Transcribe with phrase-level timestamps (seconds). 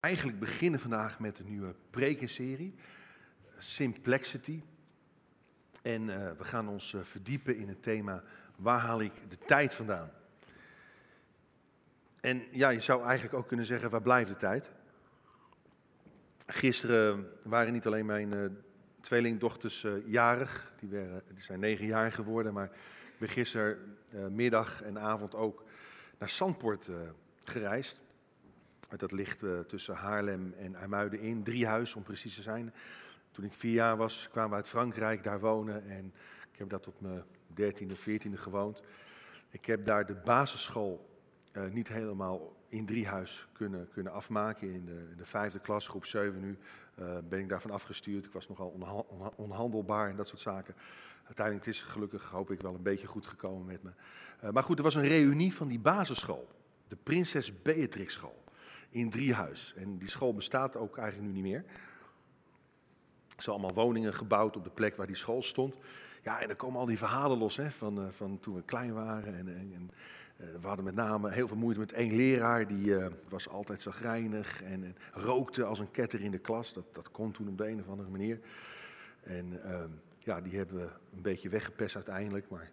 [0.00, 2.74] eigenlijk beginnen vandaag met een nieuwe prekenserie,
[3.58, 4.62] Simplexity.
[5.82, 8.22] En uh, we gaan ons uh, verdiepen in het thema
[8.56, 10.10] waar haal ik de tijd vandaan?
[12.20, 14.70] En ja, je zou eigenlijk ook kunnen zeggen, waar blijft de tijd?
[16.46, 18.44] Gisteren waren niet alleen mijn uh,
[19.00, 20.98] tweelingdochters jarig, die
[21.38, 22.70] zijn negen jaar geworden, maar
[23.12, 23.96] ik ben gisteren
[24.30, 25.64] middag en avond ook
[26.18, 26.90] naar Zandpoort
[27.44, 28.00] gereisd.
[28.98, 32.74] Dat ligt uh, tussen Haarlem en IJmuiden in, Driehuis om precies te zijn.
[33.30, 36.12] Toen ik vier jaar was, kwamen we uit Frankrijk daar wonen en
[36.52, 38.82] ik heb daar tot mijn dertiende, veertiende gewoond.
[39.50, 41.08] Ik heb daar de basisschool
[41.52, 44.72] uh, niet helemaal in Driehuis kunnen, kunnen afmaken.
[44.72, 46.58] In de, in de vijfde klas, groep 7 nu,
[47.00, 48.24] uh, ben ik daarvan afgestuurd.
[48.24, 49.04] Ik was nogal onha
[49.36, 50.74] onhandelbaar en dat soort zaken.
[51.24, 53.90] Uiteindelijk is het gelukkig, hoop ik, wel een beetje goed gekomen met me.
[54.52, 56.48] Maar goed, er was een reunie van die basisschool.
[56.88, 58.40] De Prinses Beatrix School
[58.90, 59.74] in Driehuis.
[59.76, 61.64] En die school bestaat ook eigenlijk nu niet meer.
[63.36, 65.76] Er zijn allemaal woningen gebouwd op de plek waar die school stond.
[66.22, 68.92] Ja, en dan komen al die verhalen los hè, van, uh, van toen we klein
[68.92, 69.36] waren.
[69.38, 69.90] En, en,
[70.36, 72.66] uh, we hadden met name heel veel moeite met één leraar.
[72.66, 76.72] Die uh, was altijd zagrijnig en, en, rookte als een ketter in de klas.
[76.72, 78.40] Dat, dat kon toen op de een of andere manier.
[79.20, 82.48] En ehm, ja, die hebben we een beetje weggepest uiteindelijk.
[82.48, 82.70] Maar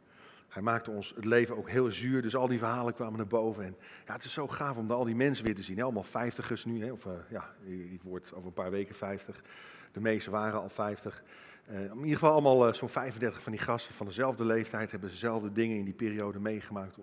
[0.58, 3.64] hij maakte ons het leven ook heel zuur, dus al die verhalen kwamen naar boven.
[3.64, 5.82] En ja, het is zo gaaf om al die mensen weer te zien.
[5.82, 6.92] Allemaal vijftigers nu, hè?
[6.92, 7.56] of uh, ja,
[7.92, 9.44] ik word over een paar weken vijftig.
[9.92, 11.24] De meeste waren al vijftig.
[11.70, 15.10] Uh, in ieder geval allemaal uh, zo'n 35 van die gasten van dezelfde leeftijd hebben
[15.10, 16.98] dezelfde dingen in die periode meegemaakt.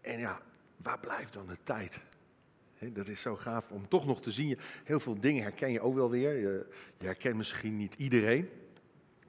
[0.00, 0.40] En ja,
[0.76, 2.00] waar blijft dan de tijd?
[2.78, 4.58] Dat is zo gaaf om toch nog te zien.
[4.84, 6.32] Heel veel dingen herken je ook wel weer.
[6.32, 6.66] Je,
[6.98, 8.48] je herkent misschien niet iedereen.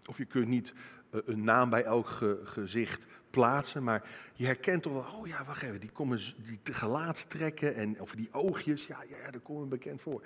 [0.05, 0.73] Of je kunt niet
[1.09, 3.05] een naam bij elk ge gezicht
[3.37, 8.01] plaatsen, maar je herkent toch wel, oh ja, wacht even, die komen die gelaatstrekken en
[8.01, 10.21] of die oogjes, ja, ja, daar komen bekend voor.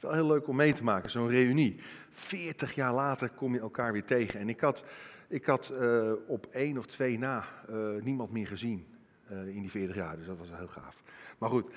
[0.00, 1.80] Wel heel leuk om mee te maken, zo'n reunie.
[2.10, 4.40] Veertig jaar later kom je elkaar weer tegen.
[4.40, 4.84] En ik had,
[5.28, 8.86] ik had uh, op één of twee na uh, niemand meer gezien
[9.30, 11.02] uh, in die veertig jaar, dus dat was heel gaaf.
[11.38, 11.70] Maar goed,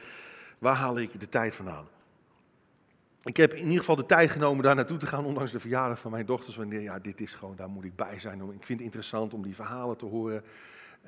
[0.57, 1.87] waar haal ik de tijd vandaan?
[3.23, 5.99] Ik heb in ieder geval de tijd genomen daar naartoe te gaan, ondanks de verjaardag
[5.99, 6.55] van mijn dochters.
[6.55, 8.41] Wanneer, ja, dit is gewoon, daar moet ik bij zijn.
[8.41, 10.43] Ik vind het interessant om die verhalen te horen,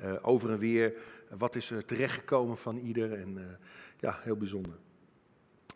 [0.04, 0.94] uh, over en weer.
[1.28, 3.12] Wat is er terechtgekomen van ieder?
[3.12, 3.42] En uh,
[3.98, 4.74] ja, heel bijzonder.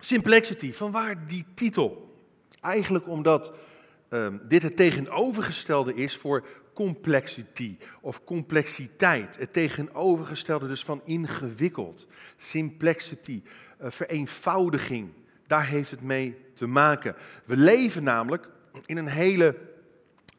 [0.01, 2.15] Simplexity, van waar die titel?
[2.61, 3.61] Eigenlijk omdat
[4.09, 9.37] um, dit het tegenovergestelde is voor complexity of complexiteit.
[9.39, 12.07] Het tegenovergestelde dus van ingewikkeld.
[12.37, 13.43] Simplexity,
[13.83, 15.13] uh, vereenvoudiging.
[15.47, 17.17] Daar heeft het mee te maken.
[17.45, 18.49] We leven namelijk
[18.87, 19.57] in een hele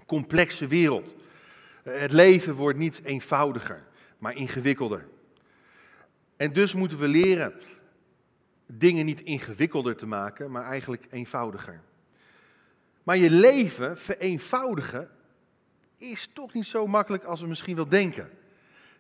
[0.05, 1.15] complexe wereld.
[1.90, 3.84] Het leven wordt niet eenvoudiger,
[4.18, 5.08] maar ingewikkelder.
[6.36, 7.53] En dus moeten we leren
[8.66, 11.81] dingen niet ingewikkelder te maken, maar eigenlijk eenvoudiger.
[13.03, 15.09] Maar je leven vereenvoudigen
[15.98, 18.30] is toch niet zo makkelijk als we misschien wel denken.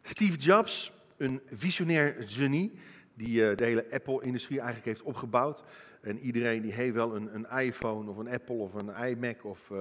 [0.01, 2.79] Steve Jobs, een visionair genie,
[3.13, 5.63] die de hele Apple-industrie eigenlijk heeft opgebouwd,
[6.01, 9.69] en iedereen die heeft wel een, een iPhone of een Apple of een iMac of
[9.69, 9.79] uh,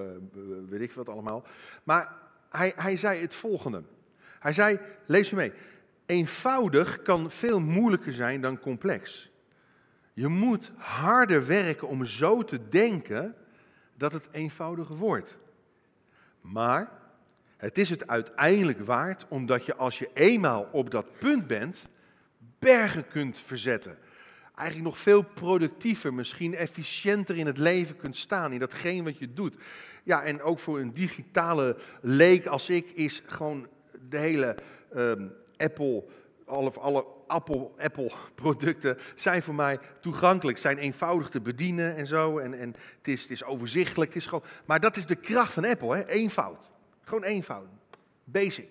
[0.69, 1.47] weet ik wat allemaal.
[1.85, 3.83] Maar hij, hij zei het volgende.
[4.39, 5.53] Hij zei, lees je mee,
[6.07, 9.31] eenvoudig kan veel moeilijker zijn dan complex.
[10.13, 13.35] Je moet harder werken om zo te denken
[13.95, 15.39] dat het eenvoudiger wordt.
[16.41, 16.91] Maar
[17.57, 21.89] het is het uiteindelijk waard, omdat je als je eenmaal op dat punt bent,
[22.59, 23.99] bergen kunt verzetten
[24.57, 29.33] eigenlijk nog veel productiever, misschien efficiënter in het leven kunt staan, in datgene wat je
[29.33, 29.57] doet.
[30.03, 33.69] Ja, en ook voor een digitale leek als ik is gewoon
[34.09, 34.57] de hele
[34.97, 36.05] um, Apple,
[36.47, 42.39] alle, alle Apple, Apple producten zijn voor mij toegankelijk, zijn eenvoudig te bedienen en zo.
[42.39, 45.53] En, en het, is, het is overzichtelijk, het is gewoon, maar dat is de kracht
[45.53, 46.07] van Apple, hè?
[46.07, 46.71] eenvoud.
[47.05, 47.69] Gewoon eenvoud,
[48.25, 48.71] basic.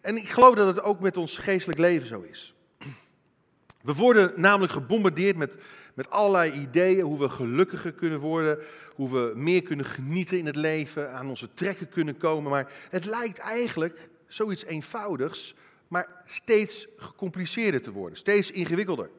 [0.00, 2.55] En ik geloof dat het ook met ons geestelijk leven zo is.
[3.86, 5.58] We worden namelijk gebombardeerd met,
[5.94, 8.58] met allerlei ideeën hoe we gelukkiger kunnen worden,
[8.94, 12.50] hoe we meer kunnen genieten in het leven, aan onze trekken kunnen komen.
[12.50, 15.54] Maar het lijkt eigenlijk zoiets eenvoudigs,
[15.88, 19.10] maar steeds gecompliceerder te worden, steeds ingewikkelder.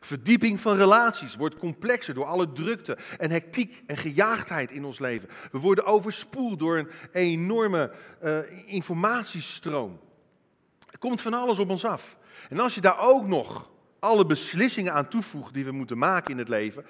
[0.00, 5.28] Verdieping van relaties wordt complexer door alle drukte en hectiek en gejaagdheid in ons leven.
[5.52, 7.92] We worden overspoeld door een enorme
[8.22, 10.00] uh, informatiestroom.
[10.90, 12.18] Er komt van alles op ons af.
[12.48, 13.71] En als je daar ook nog
[14.02, 16.84] alle beslissingen aan toevoegt die we moeten maken in het leven.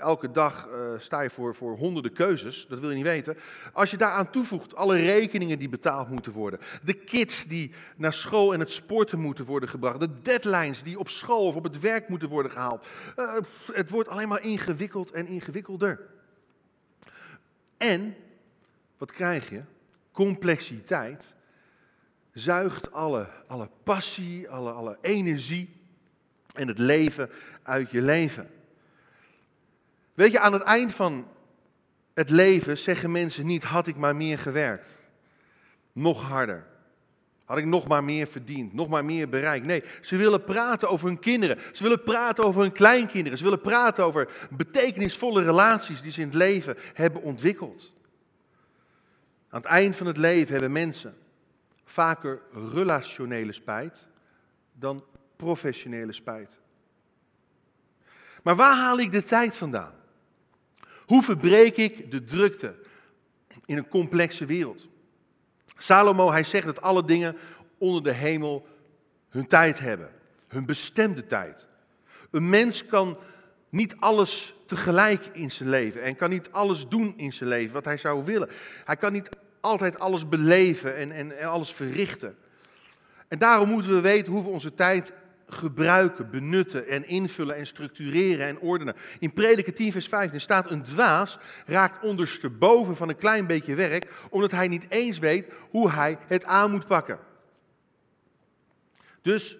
[0.00, 3.36] Elke dag uh, sta je voor, voor honderden keuzes, dat wil je niet weten.
[3.72, 8.54] Als je daaraan toevoegt alle rekeningen die betaald moeten worden, de kids die naar school
[8.54, 12.08] en het sporten moeten worden gebracht, de deadlines die op school of op het werk
[12.08, 12.86] moeten worden gehaald.
[13.16, 13.34] Uh,
[13.72, 16.00] het wordt alleen maar ingewikkeld en ingewikkelder.
[17.76, 18.16] En,
[18.98, 19.60] wat krijg je?
[20.12, 21.34] Complexiteit
[22.32, 25.80] zuigt alle, alle passie, alle, alle energie
[26.52, 27.30] en het leven
[27.62, 28.50] uit je leven.
[30.14, 31.26] Weet je, aan het eind van
[32.14, 34.90] het leven zeggen mensen niet: had ik maar meer gewerkt,
[35.92, 36.70] nog harder.
[37.44, 39.66] Had ik nog maar meer verdiend, nog maar meer bereikt.
[39.66, 41.58] Nee, ze willen praten over hun kinderen.
[41.72, 43.38] Ze willen praten over hun kleinkinderen.
[43.38, 47.92] Ze willen praten over betekenisvolle relaties die ze in het leven hebben ontwikkeld.
[49.48, 51.16] Aan het eind van het leven hebben mensen
[51.84, 52.40] vaker
[52.72, 54.08] relationele spijt
[54.72, 55.04] dan
[55.42, 56.60] professionele spijt.
[58.42, 59.94] Maar waar haal ik de tijd vandaan?
[61.06, 62.74] Hoe verbreek ik de drukte
[63.64, 64.88] in een complexe wereld?
[65.76, 67.36] Salomo, hij zegt dat alle dingen
[67.78, 68.66] onder de hemel
[69.28, 70.10] hun tijd hebben,
[70.48, 71.66] hun bestemde tijd.
[72.30, 73.18] Een mens kan
[73.68, 77.84] niet alles tegelijk in zijn leven en kan niet alles doen in zijn leven wat
[77.84, 78.48] hij zou willen.
[78.84, 79.28] Hij kan niet
[79.60, 82.36] altijd alles beleven en, en, en alles verrichten.
[83.28, 85.12] En daarom moeten we weten hoe we onze tijd
[85.52, 88.94] gebruiken, benutten en invullen en structureren en ordenen.
[89.18, 94.12] In Prediker 10 vers 15 staat een dwaas raakt ondersteboven van een klein beetje werk,
[94.30, 97.18] omdat hij niet eens weet hoe hij het aan moet pakken.
[99.22, 99.56] Dus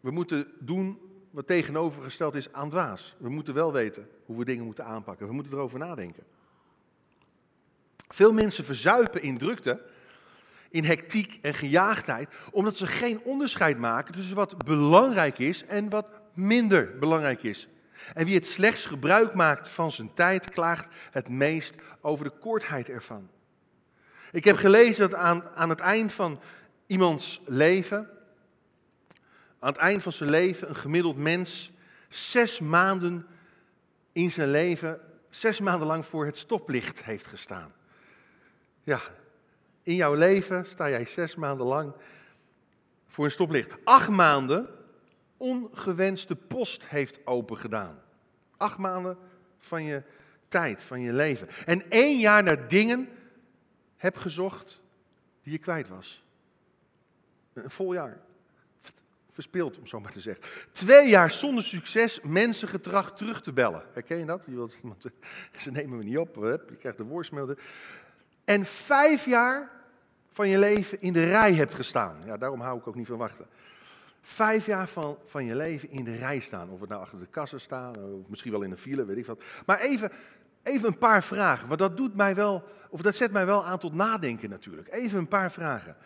[0.00, 0.98] we moeten doen
[1.30, 3.16] wat tegenovergesteld is aan dwaas.
[3.18, 5.26] We moeten wel weten hoe we dingen moeten aanpakken.
[5.26, 6.24] We moeten erover nadenken.
[8.08, 9.82] Veel mensen verzuipen in drukte
[10.70, 16.06] in hectiek en gejaagdheid, omdat ze geen onderscheid maken tussen wat belangrijk is en wat
[16.34, 17.68] minder belangrijk is.
[18.14, 22.88] En wie het slechts gebruik maakt van zijn tijd, klaagt het meest over de kortheid
[22.88, 23.28] ervan.
[24.32, 26.40] Ik heb gelezen dat aan, aan het eind van
[26.86, 28.10] iemands leven,
[29.58, 31.70] aan het eind van zijn leven, een gemiddeld mens
[32.08, 33.26] zes maanden
[34.12, 35.00] in zijn leven,
[35.30, 37.72] zes maanden lang voor het stoplicht heeft gestaan.
[38.82, 39.00] Ja,
[39.88, 41.92] in jouw leven sta jij zes maanden lang
[43.06, 43.76] voor een stoplicht.
[43.84, 44.68] Acht maanden
[45.36, 48.02] ongewenste post heeft opengedaan.
[48.56, 49.18] Acht maanden
[49.58, 50.02] van je
[50.48, 51.48] tijd, van je leven.
[51.66, 53.08] En één jaar naar dingen
[53.96, 54.80] heb gezocht
[55.42, 56.24] die je kwijt was.
[57.52, 58.20] Een vol jaar.
[59.30, 60.44] Verspeeld, om zo maar te zeggen.
[60.72, 63.82] Twee jaar zonder succes mensengedrag terug te bellen.
[63.92, 64.44] Herken je dat?
[64.46, 64.76] Je wilt
[65.56, 67.54] ze nemen me niet op, je krijgt de voicemail.
[68.44, 69.76] En vijf jaar
[70.38, 72.16] van je leven in de rij hebt gestaan.
[72.24, 73.46] Ja, daarom hou ik ook niet van wachten.
[74.20, 76.70] Vijf jaar van, van je leven in de rij staan.
[76.70, 79.26] Of het nou achter de kassen staan, of misschien wel in een file, weet ik
[79.26, 79.42] wat.
[79.66, 80.12] Maar even,
[80.62, 81.68] even een paar vragen.
[81.68, 84.88] Want dat doet mij wel, of dat zet mij wel aan tot nadenken natuurlijk.
[84.92, 85.96] Even een paar vragen.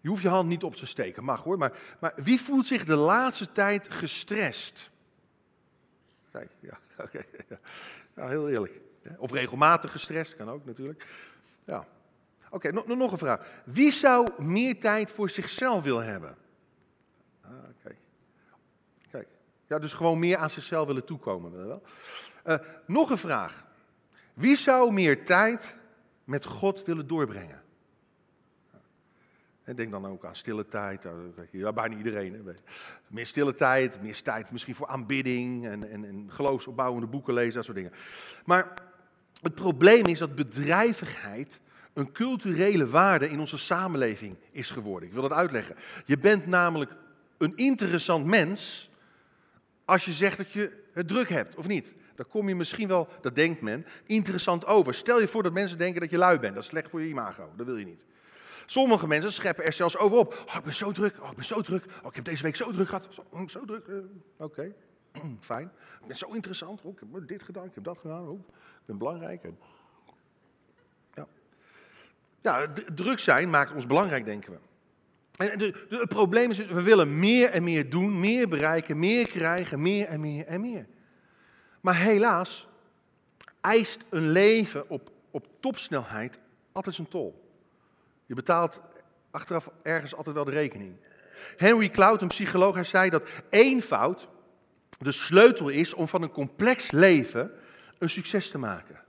[0.00, 1.58] Je hoeft je hand niet op te steken, mag hoor.
[1.58, 4.90] Maar, maar wie voelt zich de laatste tijd gestrest?
[6.30, 7.24] Kijk, ja, oké.
[8.14, 8.80] heel eerlijk.
[9.16, 11.06] Of regelmatig gestrest, kan ook natuurlijk.
[11.64, 11.86] Ja.
[12.54, 13.62] Oké, nog, een vraag.
[13.64, 16.36] Wie zou meer tijd voor zichzelf willen hebben?
[17.40, 17.50] Ah,
[17.82, 17.96] kijk.
[19.10, 19.28] kijk.
[19.66, 21.80] Ja, dus gewoon meer aan zichzelf willen toekomen.
[22.46, 22.56] Uh,
[22.86, 23.66] nog een vraag.
[24.34, 25.76] Wie zou meer tijd
[26.24, 27.62] met God willen doorbrengen?
[29.64, 31.06] En denk dan ook aan stille tijd.
[31.50, 32.56] Ja, bijna iedereen.
[33.08, 37.64] Meer stille tijd, meer tijd misschien voor aanbidding en, en, en geloofsopbouwende boeken lezen, dat
[37.64, 37.92] soort dingen.
[38.44, 38.74] Maar
[39.42, 41.60] het probleem is dat bedrijvigheid
[41.94, 45.08] een culturele waarde in onze samenleving is geworden.
[45.08, 45.76] Ik wil dat uitleggen.
[46.06, 46.90] Je bent namelijk
[47.38, 48.90] een interessant mens
[49.84, 51.92] als je zegt dat je het druk hebt, of niet?
[52.14, 54.94] Dan kom je misschien wel, dat denkt men, interessant over.
[54.94, 56.54] Stel je voor dat mensen denken dat je lui bent.
[56.54, 57.52] Dat is slecht voor je imago.
[57.56, 58.04] Dat wil je niet.
[58.66, 60.44] Sommige mensen scheppen er zelfs over op.
[60.48, 61.22] Oh, ik ben zo druk.
[61.22, 61.84] Oh, ik ben zo druk.
[62.02, 63.08] Oh, ik heb deze week zo druk gehad.
[63.10, 63.86] Zo, oh, zo druk.
[63.86, 63.96] Uh,
[64.36, 64.72] Oké,
[65.40, 65.70] fijn.
[66.00, 66.82] Ik ben zo interessant.
[66.82, 67.64] Oh, ik heb dit gedaan.
[67.64, 68.28] Ik heb dat gedaan.
[68.28, 69.44] Oh, ik ben belangrijk.
[72.44, 74.58] Ja, druk zijn maakt ons belangrijk, denken we.
[75.44, 79.28] En de, het probleem is, dus, we willen meer en meer doen, meer bereiken, meer
[79.28, 80.86] krijgen, meer en meer en meer.
[81.80, 82.68] Maar helaas
[83.60, 86.38] eist een leven op, op topsnelheid
[86.72, 87.48] altijd zijn tol.
[88.26, 88.80] Je betaalt
[89.30, 90.96] achteraf ergens altijd wel de rekening.
[91.56, 94.28] Henry Cloud, een psycholoog, hij zei dat eenvoud
[94.98, 97.50] de sleutel is om van een complex leven
[97.98, 99.03] een succes te maken.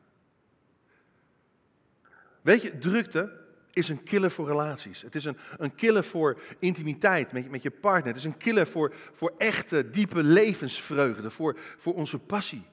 [2.45, 3.31] Weet je, drukte
[3.73, 5.01] is een killer voor relaties.
[5.01, 8.07] Het is een, een killer voor intimiteit met, met je partner.
[8.07, 12.65] Het is een killer voor, voor echte, diepe levensvreugde, voor, voor onze passie.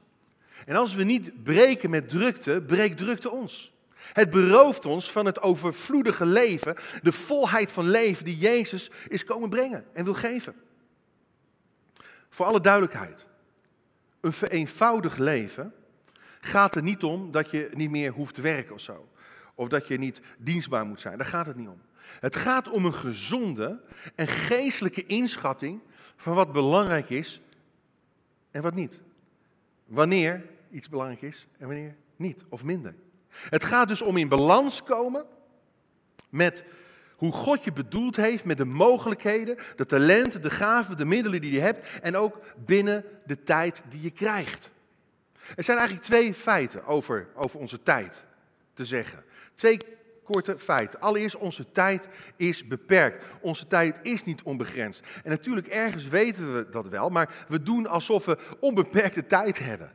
[0.66, 3.72] En als we niet breken met drukte, breekt drukte ons.
[3.94, 9.48] Het berooft ons van het overvloedige leven, de volheid van leven die Jezus is komen
[9.48, 10.54] brengen en wil geven.
[12.28, 13.26] Voor alle duidelijkheid,
[14.20, 15.74] een vereenvoudigd leven
[16.40, 19.06] gaat er niet om dat je niet meer hoeft te werken of zo.
[19.54, 21.18] Of dat je niet dienstbaar moet zijn.
[21.18, 21.80] Daar gaat het niet om.
[22.21, 23.80] Het gaat om een gezonde
[24.14, 25.80] en geestelijke inschatting
[26.16, 27.40] van wat belangrijk is
[28.50, 29.00] en wat niet.
[29.87, 32.94] Wanneer iets belangrijk is en wanneer niet of minder.
[33.28, 35.25] Het gaat dus om in balans komen
[36.28, 36.64] met
[37.16, 41.52] hoe God je bedoeld heeft, met de mogelijkheden, de talenten, de gaven, de middelen die
[41.52, 44.71] je hebt en ook binnen de tijd die je krijgt.
[45.56, 48.25] Er zijn eigenlijk twee feiten over, over onze tijd
[48.74, 49.24] te zeggen.
[49.54, 49.78] Twee
[50.24, 51.00] korte feiten.
[51.00, 53.24] Allereerst, onze tijd is beperkt.
[53.40, 55.06] Onze tijd is niet onbegrensd.
[55.24, 59.92] En natuurlijk, ergens weten we dat wel, maar we doen alsof we onbeperkte tijd hebben.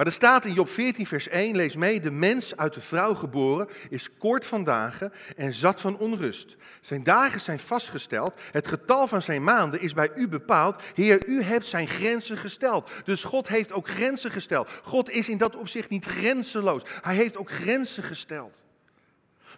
[0.00, 3.14] Maar er staat in Job 14, vers 1, lees mee, de mens uit de vrouw
[3.14, 6.56] geboren is kort van dagen en zat van onrust.
[6.80, 10.82] Zijn dagen zijn vastgesteld, het getal van zijn maanden is bij u bepaald.
[10.94, 12.90] Heer, u hebt zijn grenzen gesteld.
[13.04, 14.68] Dus God heeft ook grenzen gesteld.
[14.82, 16.82] God is in dat opzicht niet grenzeloos.
[17.02, 18.62] Hij heeft ook grenzen gesteld.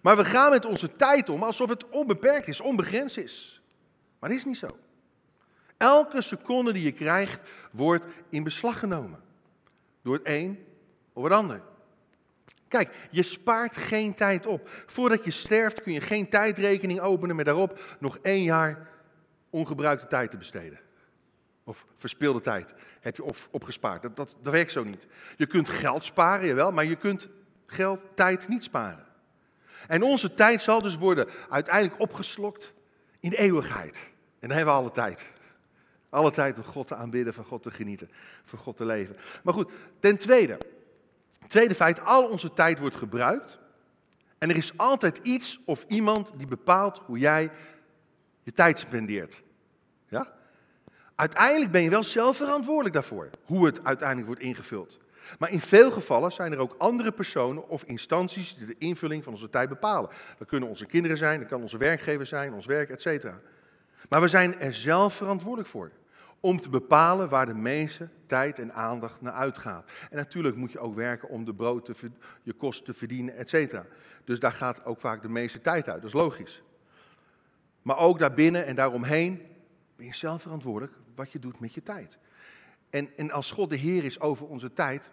[0.02, 3.62] Maar we gaan met onze tijd om alsof het onbeperkt is, onbegrensd is.
[4.18, 4.78] Maar dat is niet zo.
[5.76, 9.30] Elke seconde die je krijgt, wordt in beslag genomen.
[10.02, 10.66] Door het een
[11.12, 11.62] of het ander.
[12.68, 14.68] Kijk, je spaart geen tijd op.
[14.86, 18.88] Voordat je sterft kun je geen tijdrekening openen met daarop nog één jaar
[19.50, 20.80] ongebruikte tijd te besteden.
[21.64, 24.02] Of verspilde tijd heb je of opgespaard.
[24.02, 25.06] Dat, dat, werkt zo niet.
[25.36, 27.28] Je kunt geld sparen, jawel, maar je kunt
[27.66, 29.06] geld, tijd niet sparen.
[29.86, 32.72] En onze tijd zal dus worden uiteindelijk opgeslokt
[33.20, 33.96] in eeuwigheid.
[34.38, 35.31] En dan hebben we alle tijd.
[36.12, 38.10] Alle tijd om God te aanbidden, van God te genieten,
[38.44, 39.16] van God te leven.
[39.42, 40.58] Maar goed, ten tweede.
[41.48, 43.58] Tweede feit, al onze tijd wordt gebruikt.
[44.38, 47.50] En er is altijd iets of iemand die bepaalt hoe jij
[48.42, 49.42] je tijd spendeert.
[50.08, 50.32] Ja?
[51.14, 54.98] Uiteindelijk ben je wel zelf verantwoordelijk daarvoor, hoe het uiteindelijk wordt ingevuld.
[55.38, 59.32] Maar in veel gevallen zijn er ook andere personen of instanties die de invulling van
[59.32, 60.10] onze tijd bepalen.
[60.38, 63.32] Dat kunnen onze kinderen zijn, dat kan onze werkgever zijn, ons werk, etc.
[64.08, 65.90] Maar we zijn er zelf verantwoordelijk voor
[66.42, 69.90] om te bepalen waar de meeste tijd en aandacht naar uitgaat.
[70.10, 72.10] En natuurlijk moet je ook werken om de brood te,
[72.42, 73.86] je kost te verdienen, et cetera.
[74.24, 76.62] Dus daar gaat ook vaak de meeste tijd uit, dat is logisch.
[77.82, 79.42] Maar ook daarbinnen en daaromheen
[79.96, 82.18] ben je zelf verantwoordelijk wat je doet met je tijd.
[82.90, 85.10] En, en als God de Heer is over onze tijd,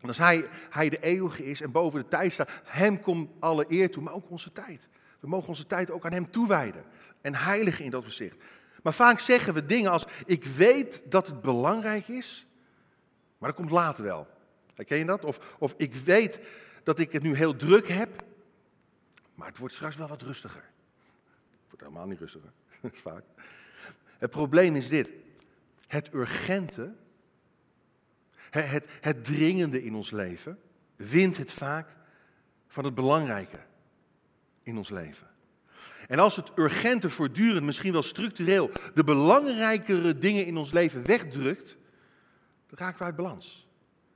[0.00, 3.64] en als hij, hij de eeuwige is en boven de tijd staat, hem komt alle
[3.68, 4.88] eer toe, maar ook onze tijd.
[5.20, 6.84] We mogen onze tijd ook aan hem toewijden
[7.20, 8.36] en heiligen in dat opzicht.
[8.86, 12.46] Maar vaak zeggen we dingen als, ik weet dat het belangrijk is,
[13.38, 14.28] maar dat komt later wel.
[14.74, 15.24] Herken je dat?
[15.24, 16.40] Of, of ik weet
[16.82, 18.24] dat ik het nu heel druk heb,
[19.34, 20.62] maar het wordt straks wel wat rustiger.
[20.62, 22.50] Het wordt helemaal niet rustiger,
[23.08, 23.24] vaak.
[24.18, 25.10] Het probleem is dit.
[25.86, 26.94] Het urgente,
[28.50, 30.58] het, het, het dringende in ons leven,
[30.96, 31.88] wint het vaak
[32.66, 33.58] van het belangrijke
[34.62, 35.35] in ons leven.
[36.06, 41.78] En als het urgente voortdurend, misschien wel structureel, de belangrijkere dingen in ons leven wegdrukt,
[42.66, 43.68] dan raken we uit balans.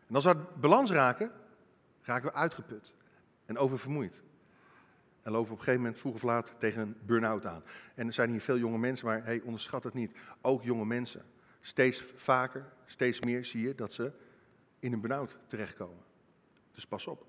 [0.09, 1.31] En als we uit balans raken,
[2.03, 2.93] raken we uitgeput
[3.47, 4.21] en oververmoeid.
[5.23, 7.63] En lopen we op een gegeven moment vroeg of laat tegen een burn-out aan.
[7.95, 10.13] En er zijn hier veel jonge mensen, maar hey, onderschat het niet.
[10.41, 11.23] Ook jonge mensen.
[11.61, 14.13] Steeds vaker, steeds meer zie je dat ze
[14.79, 16.05] in een burn-out terechtkomen.
[16.73, 17.27] Dus pas op.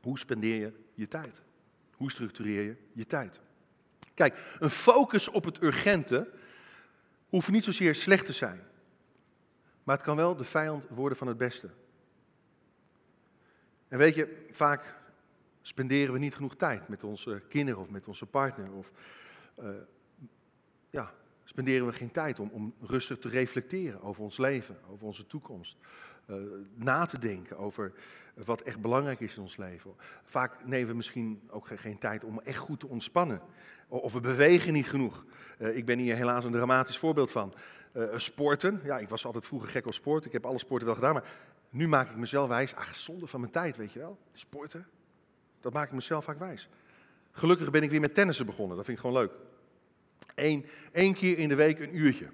[0.00, 1.42] Hoe spendeer je je tijd?
[1.96, 3.40] Hoe structureer je je tijd?
[4.14, 6.30] Kijk, een focus op het urgente
[7.28, 8.60] hoeft niet zozeer slecht te zijn.
[9.84, 11.70] Maar het kan wel de vijand worden van het beste.
[13.88, 14.94] En weet je, vaak
[15.62, 18.72] spenderen we niet genoeg tijd met onze kinderen of met onze partner.
[18.72, 18.92] Of
[19.60, 19.68] uh,
[20.90, 25.26] ja, spenderen we geen tijd om, om rustig te reflecteren over ons leven, over onze
[25.26, 25.76] toekomst.
[26.30, 26.36] Uh,
[26.74, 27.92] na te denken over
[28.44, 29.94] wat echt belangrijk is in ons leven.
[30.24, 33.40] Vaak nemen we misschien ook geen tijd om echt goed te ontspannen.
[33.88, 35.24] Of we bewegen niet genoeg.
[35.58, 37.54] Uh, ik ben hier helaas een dramatisch voorbeeld van.
[37.92, 40.24] Uh, sporten, ja, ik was altijd vroeger gek op sport.
[40.24, 41.30] Ik heb alle sporten wel gedaan, maar
[41.70, 42.74] nu maak ik mezelf wijs.
[42.74, 44.18] Ach, zonde van mijn tijd, weet je wel.
[44.32, 44.86] Sporten,
[45.60, 46.68] dat maak ik mezelf vaak wijs.
[47.32, 49.32] Gelukkig ben ik weer met tennissen begonnen, dat vind ik gewoon leuk.
[50.92, 52.28] Eén, keer in de week een uurtje.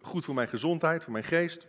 [0.00, 1.66] Goed voor mijn gezondheid, voor mijn geest.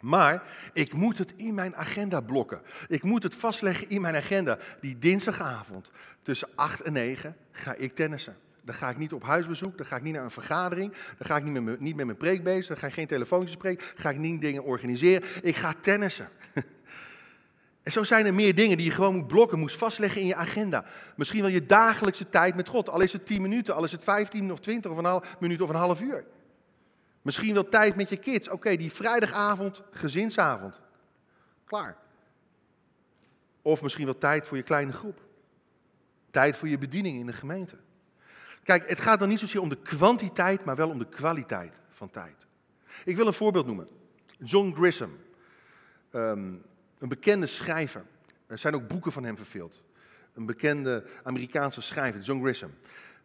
[0.00, 2.60] Maar ik moet het in mijn agenda blokken.
[2.88, 4.58] Ik moet het vastleggen in mijn agenda.
[4.80, 5.90] Die dinsdagavond
[6.22, 8.36] tussen 8 en 9 ga ik tennissen.
[8.62, 11.36] Dan ga ik niet op huisbezoek, dan ga ik niet naar een vergadering, dan ga
[11.36, 13.86] ik niet met, mijn, niet met mijn preek bezig, dan ga ik geen telefoontjes spreken,
[13.96, 15.28] ga ik niet dingen organiseren.
[15.42, 16.28] Ik ga tennissen.
[17.82, 20.34] En zo zijn er meer dingen die je gewoon moet blokken, moet vastleggen in je
[20.34, 20.84] agenda.
[21.16, 22.88] Misschien wel je dagelijkse tijd met God.
[22.88, 25.60] Al is het 10 minuten, al is het 15 of 20 of een half minuut
[25.60, 26.24] of een half uur.
[27.26, 28.48] Misschien wel tijd met je kids.
[28.48, 30.80] Oké, die vrijdagavond, gezinsavond.
[31.64, 31.96] Klaar.
[33.62, 35.20] Of misschien wel tijd voor je kleine groep.
[36.30, 37.76] Tijd voor je bediening in de gemeente.
[38.62, 42.10] Kijk, het gaat dan niet zozeer om de kwantiteit, maar wel om de kwaliteit van
[42.10, 42.46] tijd.
[43.04, 43.88] Ik wil een voorbeeld noemen.
[44.38, 45.16] John Grisham,
[46.10, 46.54] ehm,
[46.98, 48.04] een bekende schrijver.
[48.46, 49.82] Er zijn ook boeken van hem verveeld.
[50.34, 52.74] Een bekende Amerikaanse schrijver, John Grisham.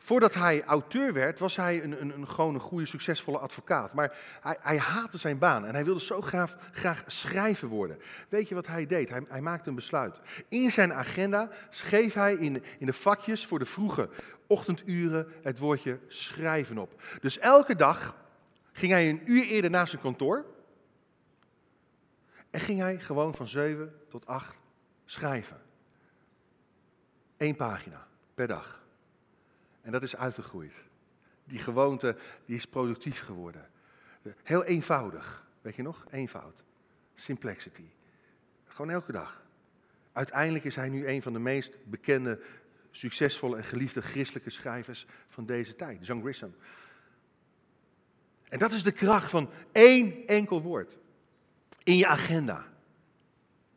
[0.04, 3.94] Voordat hij auteur werd, was hij een, een, een gewoon een goede, succesvolle advocaat.
[3.94, 8.00] Maar hij, hij, haatte zijn baan en hij wilde zo graag, graag worden.
[8.30, 9.10] Weet je wat hij deed?
[9.10, 10.20] Hij, hij, maakte een besluit.
[10.48, 14.10] In zijn agenda schreef hij in, in de vakjes voor de vroege
[14.48, 17.02] ochtenduren het woordje schrijven op.
[17.20, 18.16] Dus elke dag
[18.72, 20.46] ging hij een uur eerder naar zijn kantoor.
[22.50, 24.56] En ging hij gewoon van 7 tot 8
[25.06, 25.62] schrijven.
[27.38, 28.81] Eén pagina per dag.
[29.82, 30.74] En dat is uitgegroeid.
[31.44, 33.70] Die gewoonte die is productief geworden.
[34.44, 35.46] Heel eenvoudig.
[35.62, 36.06] Weet je nog?
[36.12, 36.64] Eenvoud.
[37.14, 37.90] Simplexity.
[38.66, 39.44] Gewoon elke dag.
[40.12, 42.42] Uiteindelijk is hij nu een van de meest bekende,
[42.92, 46.06] succesvolle en geliefde christelijke schrijvers van deze tijd.
[46.06, 46.56] John Grisham.
[48.50, 50.98] En dat is de kracht van één enkel woord.
[51.84, 52.66] In je agenda.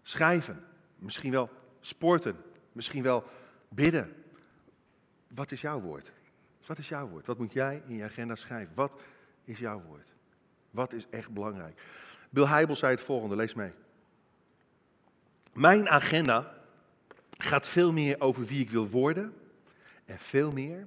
[0.02, 0.64] Schrijven.
[0.98, 2.36] Misschien wel sporten.
[2.72, 3.24] Misschien wel
[3.68, 4.23] bidden.
[5.34, 6.12] Wat is jouw woord?
[6.66, 7.26] Wat is jouw woord?
[7.26, 8.74] Wat moet jij in je agenda schrijven?
[8.74, 9.00] Wat
[9.44, 10.12] is jouw woord?
[10.70, 11.80] Wat is echt belangrijk?
[12.30, 13.72] Bill Heibel zei het volgende, lees mee.
[15.52, 16.54] Mijn agenda
[17.38, 19.34] gaat veel meer over wie ik wil worden
[20.04, 20.86] en veel meer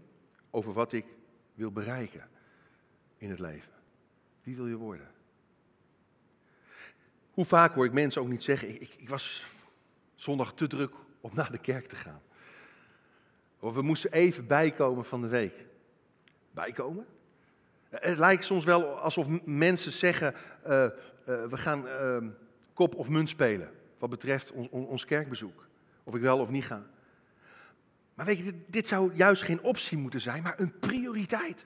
[0.49, 1.05] over wat ik
[1.53, 2.29] wil bereiken
[3.17, 3.71] in het leven.
[4.43, 5.11] Wie wil je worden?
[7.31, 9.45] Hoe vaak hoor ik mensen ook niet zeggen, ik, ik, ik was
[10.15, 12.21] zondag te druk om naar de kerk te gaan.
[13.59, 15.65] We moesten even bijkomen van de week.
[16.51, 17.05] Bijkomen?
[17.89, 20.33] Het lijkt soms wel alsof mensen zeggen,
[20.67, 20.89] uh, uh,
[21.25, 22.17] we gaan uh,
[22.73, 23.71] kop of munt spelen.
[23.99, 25.67] Wat betreft ons, ons, kerkbezoek.
[26.03, 26.85] Of ik wel of niet ga.
[28.13, 31.65] Maar weet je, dit, dit zou juist geen optie moeten zijn, maar een prioriteit.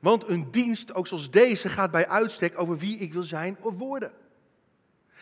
[0.00, 3.74] Want een dienst, ook zoals deze, gaat bij uitstek over wie ik wil zijn of
[3.74, 4.12] worden.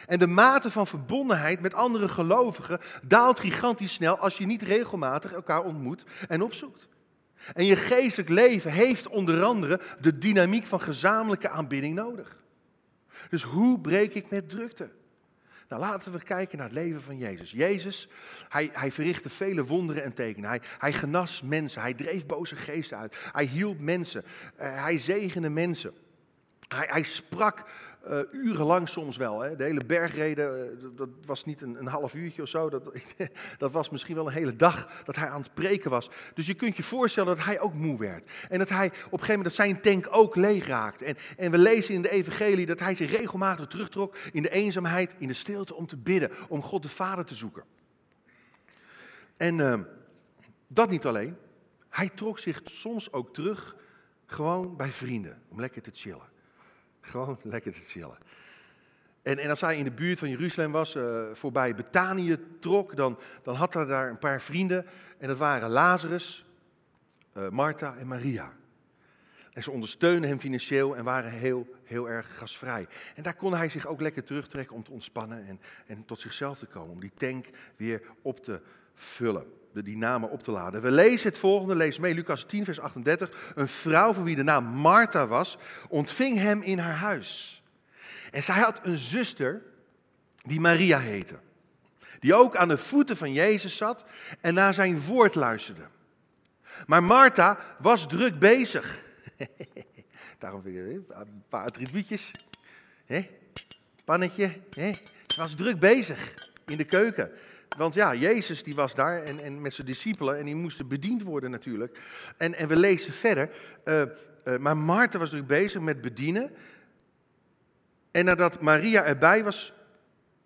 [0.06, 5.32] En de mate van verbondenheid met andere gelovigen daalt gigantisch snel als je niet regelmatig
[5.32, 6.88] elkaar ontmoet en opzoekt.
[7.54, 12.36] En je geestelijk leven heeft onder andere de dynamiek van gezamenlijke aanbidding nodig.
[13.30, 14.90] Dus hoe breek ik met drukte?
[15.68, 17.50] Nou, laten we kijken naar het leven van Jezus.
[17.50, 18.08] Jezus,
[18.48, 20.48] hij, hij verrichtte vele wonderen en tekenen.
[20.48, 23.16] Hij, hij genas mensen, hij dreef boze geesten uit.
[23.32, 25.92] Hij hielp mensen, uh, hij zegende mensen.
[26.68, 27.64] Hij, hij sprak
[28.10, 29.40] uh, urenlang soms wel.
[29.40, 29.56] Hè.
[29.56, 32.70] De hele bergreden, uh, dat was niet een, een, half uurtje of zo.
[32.70, 32.90] Dat,
[33.58, 36.10] dat was misschien wel een hele dag dat hij aan het preken was.
[36.34, 38.30] Dus je kunt je voorstellen dat hij ook moe werd.
[38.48, 41.04] En dat hij op een gegeven moment zijn tank ook leeg raakte.
[41.04, 45.14] En, en we lezen in de evangelie dat hij zich regelmatig terugtrok in de eenzaamheid,
[45.18, 46.30] in de stilte om te bidden.
[46.48, 47.64] Om God de Vader te zoeken.
[49.36, 49.80] En uh,
[50.66, 51.36] dat niet alleen.
[51.88, 53.76] Hij trok zich soms ook terug
[54.26, 56.34] gewoon bij vrienden om lekker te chillen.
[57.06, 58.18] Gewoon lekker te chillen.
[59.22, 63.18] En, en als hij in de buurt van Jeruzalem was, uh, voorbij Betanië trok, dan,
[63.42, 64.86] dan had hij daar een paar vrienden.
[65.18, 66.46] En dat waren Lazarus,
[67.36, 68.52] uh, Martha en Maria.
[69.52, 72.86] En ze ondersteunden hem financieel en waren heel, heel erg gasvrij.
[73.14, 76.58] En daar kon hij zich ook lekker terugtrekken om te ontspannen en, en tot zichzelf
[76.58, 76.92] te komen.
[76.92, 78.60] Om die tank weer op te
[78.96, 79.54] vullen
[79.84, 80.82] die namen op te laden.
[80.82, 83.52] We lezen het volgende, lees mee, Lucas 10, vers 38.
[83.54, 87.62] Een vrouw van wie de naam Martha was, ontving hem in haar huis.
[88.30, 89.62] En zij had een zuster
[90.42, 91.38] die Maria heette.
[92.20, 94.06] Die ook aan de voeten van Jezus zat
[94.40, 95.86] en naar zijn woord luisterde.
[96.86, 99.02] Maar Martha was druk bezig.
[100.38, 102.30] Daarom vind ik een paar attribuutjes.
[104.04, 104.60] Pannetje.
[104.70, 106.34] Ze was druk bezig
[106.66, 107.30] in de keuken.
[107.76, 111.22] Want ja, Jezus die was daar en, en met zijn discipelen en die moesten bediend
[111.22, 111.98] worden natuurlijk.
[112.36, 113.50] En, en we lezen verder,
[113.84, 114.02] uh,
[114.44, 116.50] uh, maar Maarten was druk bezig met bedienen.
[118.10, 119.72] En nadat Maria erbij was,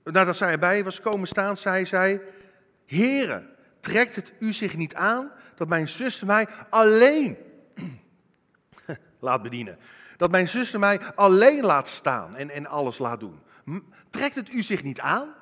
[0.04, 2.20] nadat zij erbij was komen staan, zei zij,
[2.86, 3.48] Heren,
[3.80, 7.36] trekt het u zich niet aan dat mijn zuster mij alleen
[9.20, 9.78] laat bedienen?
[10.16, 13.40] Dat mijn zuster mij alleen laat staan en, en alles laat doen.
[14.10, 15.34] Trekt het u zich niet aan?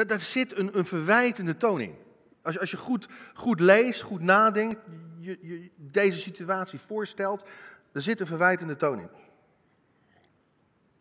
[0.00, 1.94] Daar, daar zit een, een verwijtende toon in.
[2.42, 4.80] Als, als je goed, goed leest, goed nadenkt,
[5.18, 7.48] je, je deze situatie voorstelt,
[7.92, 9.08] er zit een verwijtende toon in.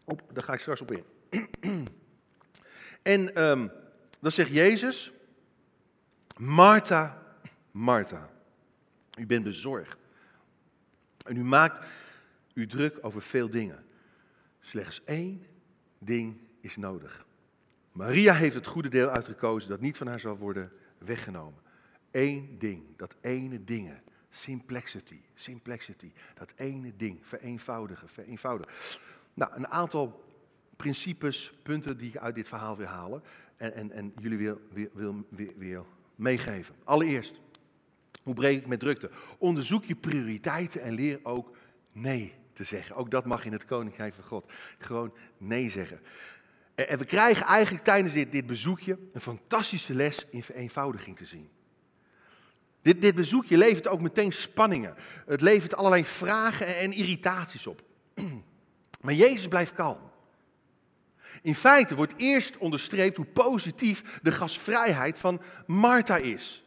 [0.04, 1.06] Op, daar ga ik straks op in.
[3.14, 3.72] en um,
[4.20, 5.12] dan zegt Jezus,
[6.38, 7.24] Martha,
[7.72, 8.30] Martha,
[9.18, 10.06] u bent bezorgd.
[11.26, 11.86] En u maakt
[12.54, 13.86] u druk over veel dingen.
[14.60, 15.46] Slechts één
[16.00, 17.28] ding is nodig.
[18.00, 21.62] Maria heeft het goede deel uitgekozen dat niet van haar zal worden weggenomen.
[22.12, 24.02] Eén ding, dat ene dingen.
[24.30, 26.12] Simplexity, simplexity.
[26.34, 28.74] Dat ene ding, vereenvoudigen, vereenvoudigen.
[29.34, 30.24] Nou, een aantal
[30.76, 33.24] principes, punten die ik uit dit verhaal wil halen
[33.56, 35.26] en, en, en jullie wil, wil,
[35.58, 36.76] wil meegeven.
[36.84, 37.42] Allereerst,
[38.24, 39.10] hoe breek ik met drukte?
[39.38, 41.58] Onderzoek je prioriteiten en leer ook
[41.92, 42.96] nee te zeggen.
[42.96, 44.52] Ook dat mag in het Koninkrijk van God.
[44.78, 46.00] Gewoon nee zeggen.
[46.88, 51.50] En we krijgen eigenlijk tijdens dit, dit bezoekje een fantastische les in vereenvoudiging te zien.
[52.82, 54.96] Dit, dit bezoekje levert ook meteen spanningen.
[55.26, 57.82] Het levert allerlei vragen en irritaties op.
[59.02, 60.12] Maar Jezus blijft kalm.
[61.42, 66.64] In feite wordt eerst onderstreept hoe positief de gastvrijheid van Martha is.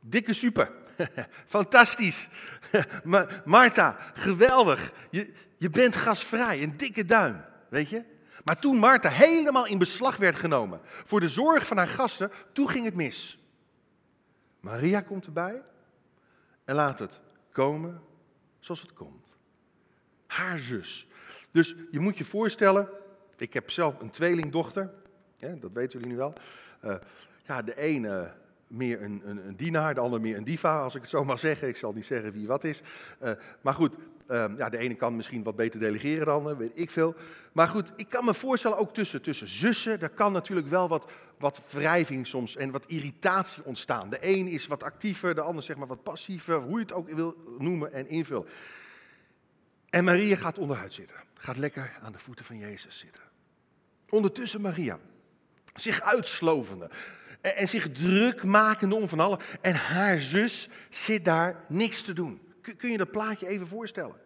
[0.00, 0.72] Dikke super.
[1.46, 2.28] Fantastisch.
[3.44, 4.92] Martha, geweldig.
[5.10, 6.62] Je, je bent gasvrij.
[6.62, 7.44] Een dikke duim.
[7.68, 8.13] Weet je?
[8.44, 12.68] Maar toen Martha helemaal in beslag werd genomen voor de zorg van haar gasten, toen
[12.68, 13.38] ging het mis.
[14.60, 15.62] Maria komt erbij
[16.64, 17.20] en laat het
[17.52, 18.02] komen
[18.58, 19.34] zoals het komt.
[20.26, 21.08] Haar zus.
[21.50, 22.88] Dus je moet je voorstellen,
[23.36, 24.90] ik heb zelf een tweelingdochter,
[25.38, 26.32] dat weten jullie nu wel.
[26.84, 26.94] Uh,
[27.46, 28.34] ja, de ene
[28.68, 31.38] meer een, een, een, dienaar, de ander meer een diva, als ik het zo mag
[31.38, 31.68] zeggen.
[31.68, 32.82] Ik zal niet zeggen wie wat is.
[33.22, 33.30] Uh,
[33.60, 33.96] maar goed,
[34.28, 37.14] uh, ja, de ene kan misschien wat beter delegeren dan ander, weet ik veel.
[37.52, 41.10] Maar goed, ik kan me voorstellen, ook tussen, tussen zussen, daar kan natuurlijk wel wat,
[41.38, 44.10] wat wrijving soms en wat irritatie ontstaan.
[44.10, 47.10] De een is wat actiever, de ander zeg maar wat passiever, hoe je het ook
[47.10, 48.46] wil noemen en invullen.
[49.90, 53.22] En Maria gaat onderhuid zitten, gaat lekker aan de voeten van Jezus zitten.
[54.08, 54.98] Ondertussen Maria,
[55.74, 56.90] zich uitslovende
[57.40, 59.44] en, en zich druk makende om van alles.
[59.60, 62.40] En haar zus zit daar niks te doen.
[62.76, 64.16] Kun, je dat plaatje even voorstellen?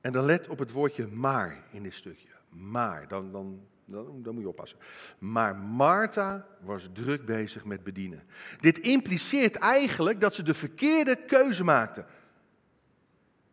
[0.00, 2.28] En dan let op het woordje maar in dit stukje.
[2.48, 4.78] Maar, dan, dan, dan, dan, moet je oppassen.
[5.18, 8.22] Maar Martha was druk bezig met bedienen.
[8.60, 12.04] Dit impliceert eigenlijk dat ze de verkeerde keuze maakte.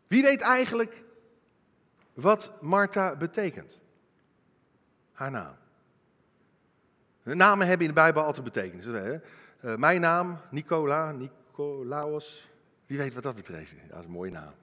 [0.07, 1.03] Wie weet eigenlijk
[2.13, 3.79] wat Martha betekent?
[5.19, 5.55] haar naam.
[7.23, 8.85] Namen hebben in de Bijbel altijd betekenis.
[8.85, 12.49] Uh, mijn naam, Nicola, Nicolaos.
[12.89, 13.81] Wie weet wat dat betekent?
[13.81, 14.53] Ja, dat is een mooie naam.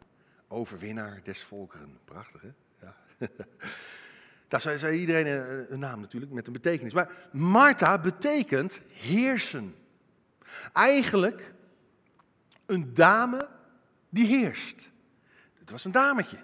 [0.49, 1.99] Overwinnaar des volkeren.
[2.05, 2.51] Prachtig, hè?
[2.81, 2.97] Ja.
[4.49, 6.93] Daar zei iedereen een, een naam natuurlijk met een betekenis.
[6.93, 9.75] Maar Martha betekent heersen.
[10.73, 11.55] Eigenlijk
[12.67, 13.49] een dame
[14.09, 14.91] die heerst.
[15.59, 16.39] Het was een dametje.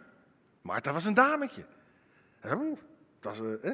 [0.61, 1.67] Martha was een dametje.
[2.41, 2.59] Dat
[3.21, 3.71] was, eh,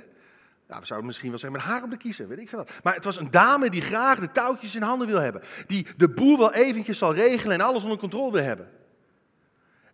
[0.68, 2.70] ja, we zouden misschien wel zeggen met haar op de kiezer, weet ik veel wat.
[2.82, 5.42] Maar het was een dame die graag de touwtjes in handen wil hebben.
[5.66, 8.70] Die de boel wel eventjes zal regelen en alles onder controle wil hebben.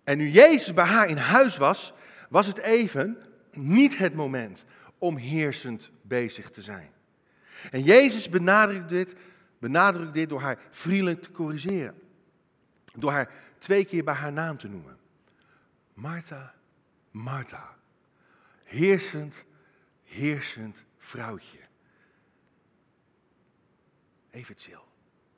[0.04, 1.92] En nu Jezus bij haar in huis was,
[2.28, 3.18] was het even
[3.52, 4.64] niet het moment
[4.98, 6.90] om heersend bezig te zijn.
[7.70, 9.14] En Jezus benadrukt dit,
[9.58, 11.94] benadrukt dit door haar vriendelijk te corrigeren.
[12.96, 14.96] Door haar twee keer bij haar naam te noemen.
[15.94, 16.54] Martha,
[17.10, 17.74] Martha.
[18.64, 19.44] Heersend
[20.14, 21.58] heersend vrouwtje.
[24.30, 24.82] Even chill.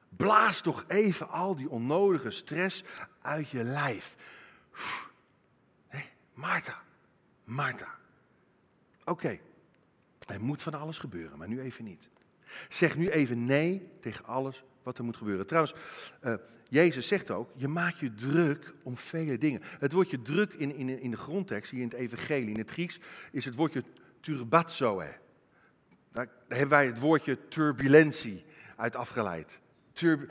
[0.08, 2.84] Blaas toch even al die onnodige stress
[3.20, 4.16] uit je lijf.
[5.86, 6.82] Hey, Martha,
[7.44, 7.98] Martha.
[9.04, 9.38] Oké,
[10.26, 12.08] er moet van alles gebeuren, maar nu even niet.
[12.68, 15.46] Zeg nu even nee tegen alles wat er moet gebeuren.
[15.46, 15.74] Trouwens,
[16.22, 16.34] uh,
[16.68, 19.62] Jezus zegt ook, je maakt je druk om vele dingen.
[19.64, 22.98] Het woordje druk in, in, in de grondtekst, hier in het evangelie, in het Grieks,
[23.32, 23.84] is het woordje
[24.26, 25.14] turbatzoe.
[26.12, 28.44] Daar hebben wij het woordje turbulentie
[28.76, 29.60] uit afgeleid.
[29.92, 30.28] Tur,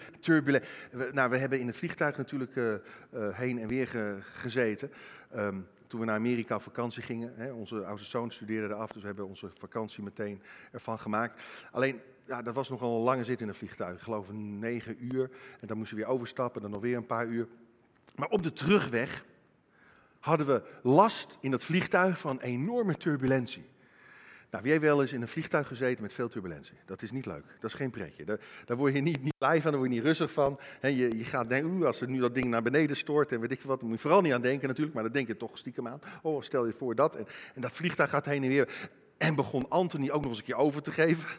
[1.12, 3.88] nou, we hebben in het vliegtuig natuurlijk uh, uh, heen en weer
[4.32, 4.92] gezeten.
[5.36, 7.34] Um, toen we naar Amerika op vakantie gingen.
[7.36, 11.44] Hè, onze oudste zoon studeerde er af, dus we hebben onze vakantie meteen ervan gemaakt.
[11.72, 13.96] Alleen, ja, dat was nogal een lange zit in een vliegtuig.
[13.96, 15.30] Ik geloof negen uur.
[15.60, 17.48] En dan moest je weer overstappen, dan nog weer een paar uur.
[18.16, 19.26] Maar op de terugweg
[20.20, 23.74] hadden we last in dat vliegtuig van enorme turbulentie.
[24.56, 26.78] Nou, wie heeft wel eens in een vliegtuig gezeten met veel turbulentie?
[26.86, 27.44] Dat is niet leuk.
[27.60, 28.26] Dat is geen pretje.
[28.26, 30.60] Daar, daar word je niet, niet blij van, daar word je niet rustig van.
[30.82, 33.62] je, je gaat denken, als er nu dat ding naar beneden stort en weet ik
[33.62, 36.00] wat, moet je vooral niet aan denken natuurlijk, maar dan denk je toch stiekem aan.
[36.22, 37.16] Oh, stel je voor dat.
[37.16, 38.70] En, dat vliegtuig gaat heen en weer.
[39.18, 41.30] En begon Anthony ook nog eens een keer over te geven.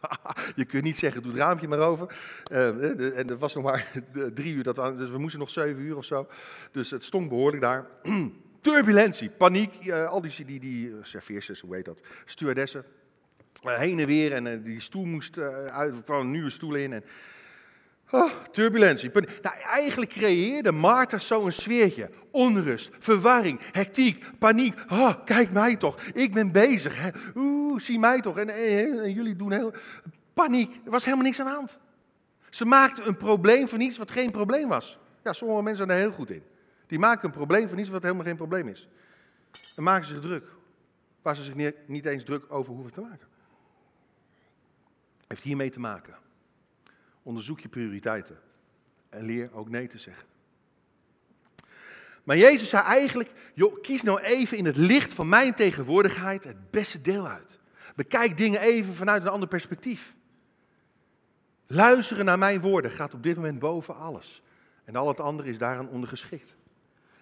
[0.54, 2.16] je kunt niet zeggen, doe het raampje maar over.
[2.52, 3.92] Uh, en het was nog maar
[4.34, 6.28] drie uur, dat, dus we moesten nog zeven uur of zo.
[6.72, 7.86] Dus het stonk behoorlijk daar.
[8.68, 12.84] Turbulentie, paniek, uh, al die, die, die serveersters, hoe heet dat, stewardessen.
[13.66, 16.92] Uh, heen en weer en die stoel moest uit, er een nieuwe stoel in.
[16.92, 17.04] En,
[18.10, 19.10] oh, turbulentie.
[19.42, 22.10] Nou, eigenlijk creëerde Maarten zo een sfeertje.
[22.30, 24.74] Onrust, verwarring, hectiek, paniek.
[25.24, 26.98] Kijk mij toch, ik ben bezig.
[26.98, 27.08] Hè.
[27.34, 28.38] Oeh, zie mij toch.
[28.38, 29.72] En, en, en, jullie doen heel...
[30.34, 31.78] Paniek, er was helemaal niks aan de hand.
[32.50, 34.98] Ze maakten een probleem van iets wat geen probleem was.
[35.24, 36.42] Ja, sommige mensen zijn er heel goed in.
[36.88, 38.88] Die maken een probleem van iets wat helemaal geen probleem is.
[39.74, 40.44] Dan maken zich druk.
[41.22, 43.28] Waar ze zich niet eens druk over hoeven te maken.
[45.26, 46.16] Heeft hiermee te maken.
[47.22, 48.38] Onderzoek je prioriteiten.
[49.08, 50.26] En leer ook nee te zeggen.
[52.24, 56.70] Maar Jezus zei eigenlijk, joh, kies nou even in het licht van mijn tegenwoordigheid het
[56.70, 57.58] beste deel uit.
[57.96, 60.16] Bekijk dingen even vanuit een ander perspectief.
[61.66, 64.42] Luisteren naar mijn woorden gaat op dit moment boven alles.
[64.84, 66.56] En al het andere is daaraan ondergeschikt.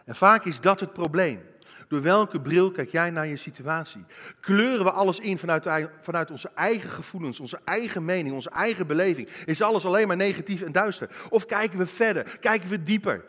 [0.06, 1.40] En vaak is dat het probleem.
[1.88, 4.04] Door welke bril kijk jij naar je situatie?
[4.40, 9.28] Kleuren we alles in vanuit, vanuit onze eigen gevoelens, onze eigen mening, onze eigen beleving?
[9.28, 11.10] Is alles alleen maar negatief en duister?
[11.28, 12.38] Of kijken we verder?
[12.38, 13.24] Kijken we dieper?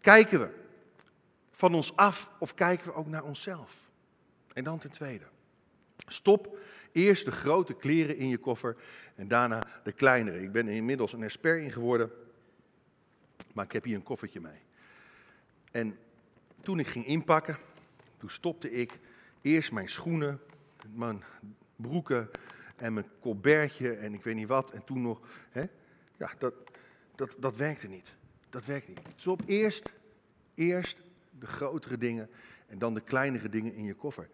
[0.00, 0.48] Kijken we
[1.52, 3.76] van ons af of kijken we ook naar onszelf?
[4.52, 5.24] En dan ten tweede.
[6.06, 6.58] Stop
[6.92, 8.76] eerst de grote kleren in je koffer
[9.14, 10.42] en daarna de kleinere.
[10.42, 12.10] Ik ben inmiddels een expert in geworden,
[13.52, 14.68] maar ik heb hier een koffertje mee.
[15.70, 15.98] En
[16.60, 17.58] toen ik ging inpakken,
[18.16, 18.98] toen stopte ik
[19.40, 20.40] eerst mijn schoenen,
[20.94, 21.24] mijn
[21.76, 22.30] broeken
[22.76, 24.70] en mijn colbertje en ik weet niet wat.
[24.70, 25.64] En toen nog, hè?
[26.16, 26.54] ja, dat,
[27.14, 28.16] dat, dat werkte niet.
[28.48, 29.00] Dat werkte niet.
[29.16, 29.90] Stop eerst,
[30.54, 31.02] eerst
[31.38, 32.30] de grotere dingen
[32.66, 34.28] en dan de kleinere dingen in je koffer.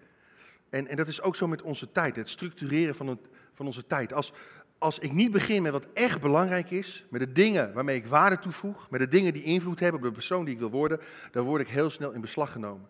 [0.69, 3.87] En, en dat is ook zo met onze tijd, het structureren van, het, van onze
[3.87, 4.13] tijd.
[4.13, 4.33] Als,
[4.79, 8.39] als ik niet begin met wat echt belangrijk is, met de dingen waarmee ik waarde
[8.39, 11.45] toevoeg, met de dingen die invloed hebben op de persoon die ik wil worden, dan
[11.45, 12.89] word ik heel snel in beslag genomen.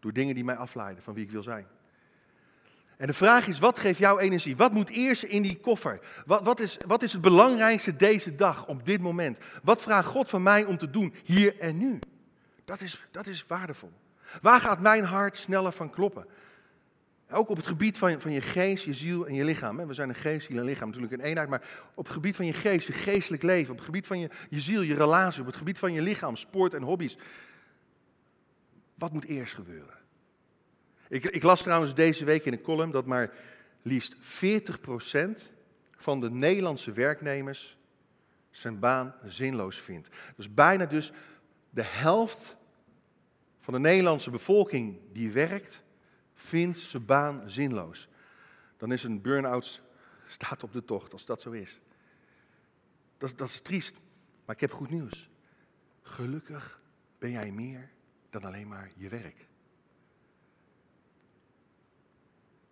[0.00, 1.66] Door dingen die mij afleiden van wie ik wil zijn.
[2.96, 4.56] En de vraag is, wat geeft jouw energie?
[4.56, 6.00] Wat moet eerst in die koffer?
[6.26, 9.38] Wat, wat, is, wat is het belangrijkste deze dag, op dit moment?
[9.62, 11.98] Wat vraagt God van mij om te doen, hier en nu?
[12.64, 13.92] Dat is, dat is waardevol.
[14.40, 16.26] Waar gaat mijn hart sneller van kloppen?
[17.32, 19.86] Ook op het gebied van, van je geest, je ziel en je lichaam.
[19.86, 21.48] We zijn een geest, ziel en lichaam natuurlijk een eenheid.
[21.48, 21.62] Maar
[21.94, 23.70] op het gebied van je geest, je geestelijk leven.
[23.70, 25.40] Op het gebied van je, je ziel, je relatie.
[25.40, 27.16] Op het gebied van je lichaam, sport en hobby's.
[28.94, 29.94] Wat moet eerst gebeuren?
[31.08, 33.30] Ik, ik las trouwens deze week in een column dat maar
[33.82, 34.18] liefst 40%
[35.96, 37.76] van de Nederlandse werknemers
[38.50, 40.08] zijn baan zinloos vindt.
[40.36, 41.12] Dus bijna dus
[41.70, 42.56] de helft
[43.60, 45.82] van de Nederlandse bevolking die werkt,
[46.42, 48.08] vindt zijn baan zinloos.
[48.76, 49.82] Dan is een burn-out
[50.26, 51.80] staat op de tocht, als dat zo is.
[53.18, 53.96] Dat, dat is triest,
[54.44, 55.30] maar ik heb goed nieuws.
[56.02, 56.80] Gelukkig
[57.18, 57.90] ben jij meer
[58.30, 59.46] dan alleen maar je werk.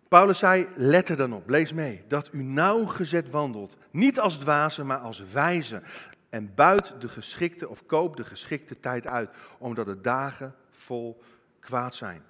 [0.07, 4.85] Paulus zei, let er dan op, lees mee, dat u nauwgezet wandelt, niet als dwazen,
[4.85, 5.81] maar als wijze.
[6.29, 11.23] En buit de geschikte of koop de geschikte tijd uit, omdat de dagen vol
[11.59, 12.23] kwaad zijn.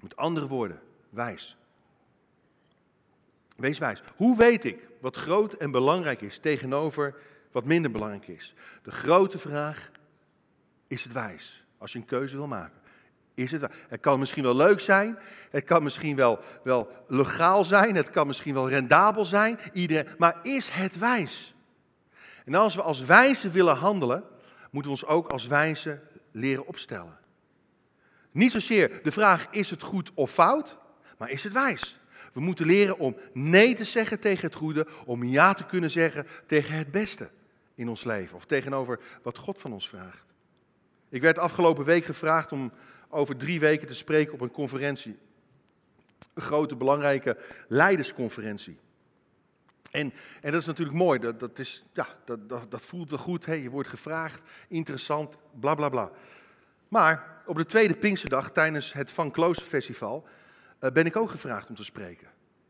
[0.00, 0.80] Met andere woorden,
[1.10, 1.56] wijs.
[3.56, 4.02] Wees wijs.
[4.16, 7.14] Hoe weet ik wat groot en belangrijk is tegenover
[7.52, 8.54] wat minder belangrijk is?
[8.82, 9.90] De grote vraag,
[10.86, 11.66] is het wijs?
[11.78, 12.82] Als je een keuze wil maken.
[13.34, 15.18] Is het, het kan misschien wel leuk zijn,
[15.50, 20.38] het kan misschien wel, wel legaal zijn, het kan misschien wel rendabel zijn, iedereen, maar
[20.42, 21.54] is het wijs?
[22.44, 24.24] En als we als wijze willen handelen,
[24.70, 27.18] moeten we ons ook als wijze leren opstellen.
[28.34, 30.78] Niet zozeer de vraag is het goed of fout,
[31.18, 31.98] maar is het wijs?
[32.32, 36.26] We moeten leren om nee te zeggen tegen het goede, om ja te kunnen zeggen
[36.46, 37.30] tegen het beste
[37.74, 40.24] in ons leven of tegenover wat God van ons vraagt.
[41.08, 42.72] Ik werd afgelopen week gevraagd om
[43.08, 45.18] over drie weken te spreken op een conferentie.
[46.34, 47.36] Een grote, belangrijke
[47.68, 48.78] leidersconferentie.
[49.90, 53.18] En, en dat is natuurlijk mooi, dat, dat, is, ja, dat, dat, dat voelt wel
[53.18, 53.44] goed.
[53.44, 56.10] Je wordt gevraagd, interessant, bla bla bla.
[56.94, 60.26] Maar op de tweede Pinksterdag tijdens het Van Klooster Festival
[60.80, 62.28] uh, ben ik ook gevraagd om te spreken.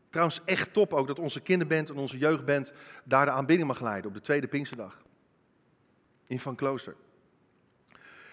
[0.09, 4.07] Trouwens, echt top ook dat onze kinderband en onze jeugdband daar de aanbidding mag leiden
[4.07, 5.01] op de tweede Pinksterdag.
[6.27, 6.95] In Van Klooster.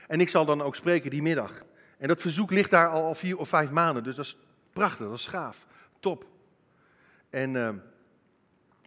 [0.07, 1.63] En ik zal dan ook spreken die middag.
[1.99, 4.37] En dat verzoek ligt daar al, vier of vijf maanden, dus dat is
[4.73, 5.67] prachtig, dat is gaaf,
[6.01, 6.27] top.
[7.31, 7.69] En uh,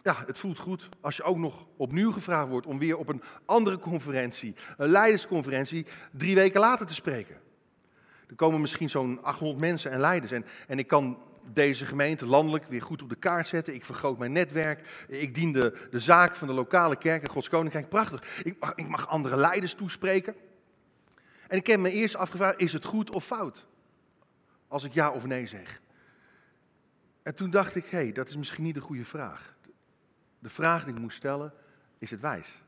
[0.06, 3.22] ja, het voelt goed als je ook nog opnieuw gevraagd wordt om weer op een
[3.44, 7.36] andere conferentie, een leidersconferentie, drie weken later te spreken.
[8.28, 10.32] Er komen misschien zo'n 800 mensen en leiders.
[10.32, 11.18] En, en ik kan
[11.52, 13.74] deze gemeente landelijk weer goed op de kaart zetten.
[13.74, 15.04] Ik vergroot mijn netwerk.
[15.08, 17.88] Ik dien de, de zaak van de lokale kerk en Gods Koninkrijk.
[17.88, 18.42] Prachtig.
[18.44, 20.34] Ik mag, ik mag andere leiders toespreken.
[21.48, 23.66] En ik heb me eerst afgevraagd, is het goed of fout?
[24.68, 25.80] Als ik ja of nee zeg.
[27.22, 29.55] En toen dacht ik, hé, hey, dat is misschien niet de goede vraag.
[30.38, 31.52] De vraag die ik moest stellen,
[31.98, 32.62] is het wijs?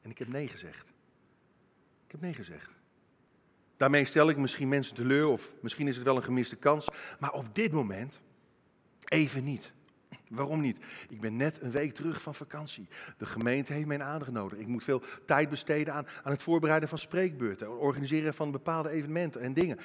[0.00, 0.88] En ik heb nee gezegd.
[2.06, 2.70] Ik heb nee gezegd.
[3.76, 6.88] Daarmee stel ik misschien mensen teleur of misschien is het wel een gemiste kans.
[7.18, 8.20] Maar op dit moment
[9.08, 9.72] even niet.
[10.28, 10.78] Waarom niet?
[11.08, 12.88] Ik ben net een week terug van vakantie.
[13.18, 14.58] De gemeente heeft mijn aandacht nodig.
[14.58, 19.40] Ik moet veel tijd besteden aan, aan het voorbereiden van spreekbeurten, organiseren van bepaalde evenementen
[19.40, 19.78] en dingen.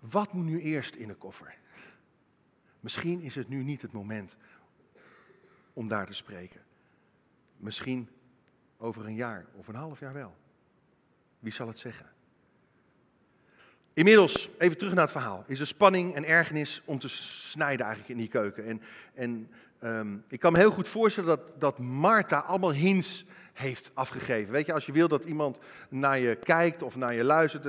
[0.00, 1.54] wat moet nu eerst in de koffer?
[2.80, 4.36] Misschien is het nu niet het moment
[5.76, 6.60] om daar te spreken.
[7.56, 8.08] Misschien
[8.78, 10.34] over een jaar of een half jaar wel.
[11.38, 12.06] Wie zal het zeggen?
[13.92, 18.14] Inmiddels, even terug naar het verhaal, is er spanning en ergernis om te snijden eigenlijk
[18.14, 18.64] in die keuken.
[18.64, 18.82] En,
[19.14, 19.50] en
[19.82, 23.24] um, ik kan me heel goed voorstellen dat, dat Martha allemaal hints
[23.56, 24.52] heeft afgegeven.
[24.52, 27.66] Weet je, als je wil dat iemand naar je kijkt of naar je luistert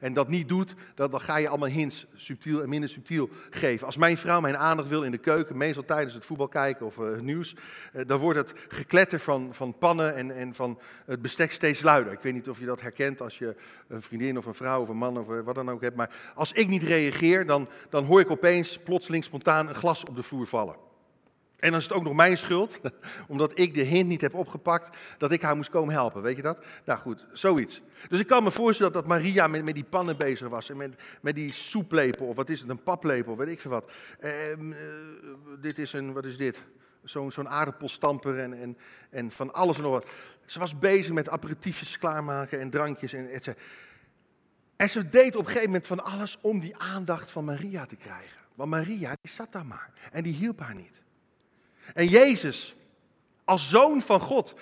[0.00, 3.86] en dat niet doet, dan, ga je allemaal hints subtiel en minder subtiel geven.
[3.86, 6.96] Als mijn vrouw mijn aandacht wil in de keuken, meestal tijdens het voetbal kijken of
[6.96, 7.54] uh, het nieuws,
[7.92, 12.12] uh, dan wordt het gekletter van, van pannen en, en van het bestek steeds luider.
[12.12, 13.56] Ik weet niet of je dat herkent als je
[13.88, 16.52] een vriendin of een vrouw of een man of wat dan ook hebt, maar als
[16.52, 20.46] ik niet reageer, dan, dan hoor ik opeens plotseling spontaan een glas op de vloer
[20.46, 20.91] vallen.
[21.62, 22.80] En dan is het ook nog mijn schuld,
[23.28, 26.22] omdat ik de hint niet heb opgepakt dat ik haar moest komen helpen.
[26.22, 26.64] Weet je dat?
[26.84, 27.82] Nou goed, zoiets.
[28.08, 30.70] Dus ik kan me voorstellen dat Maria met, met die pannen bezig was.
[30.70, 33.90] En met, met die soeplepel, of wat is het, een paplepel, weet ik veel wat.
[34.18, 34.78] Ehm, eh,
[35.60, 36.62] dit is een, wat is dit?
[37.02, 38.76] Zo'n zo'n aardappelstamper en, en,
[39.10, 40.06] en van alles en nog wat.
[40.46, 43.54] Ze was bezig met aperitiefjes klaarmaken en drankjes en et
[44.76, 47.96] En ze deed op een gegeven moment van alles om die aandacht van Maria te
[47.96, 48.40] krijgen.
[48.54, 49.90] Want Maria, die zat daar maar.
[50.12, 51.02] En die hielp haar niet.
[51.94, 52.74] En Jezus,
[53.44, 54.54] als zoon van God,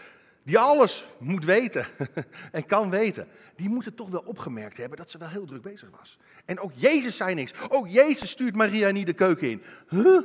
[0.42, 1.87] die alles moet weten
[2.52, 5.62] en kan weten, die moet het toch wel opgemerkt hebben dat ze wel heel druk
[5.62, 6.18] bezig was.
[6.44, 7.52] En ook Jezus zei niks.
[7.68, 9.62] Ook Jezus stuurt Maria niet de keuken in.
[9.88, 10.20] Huh?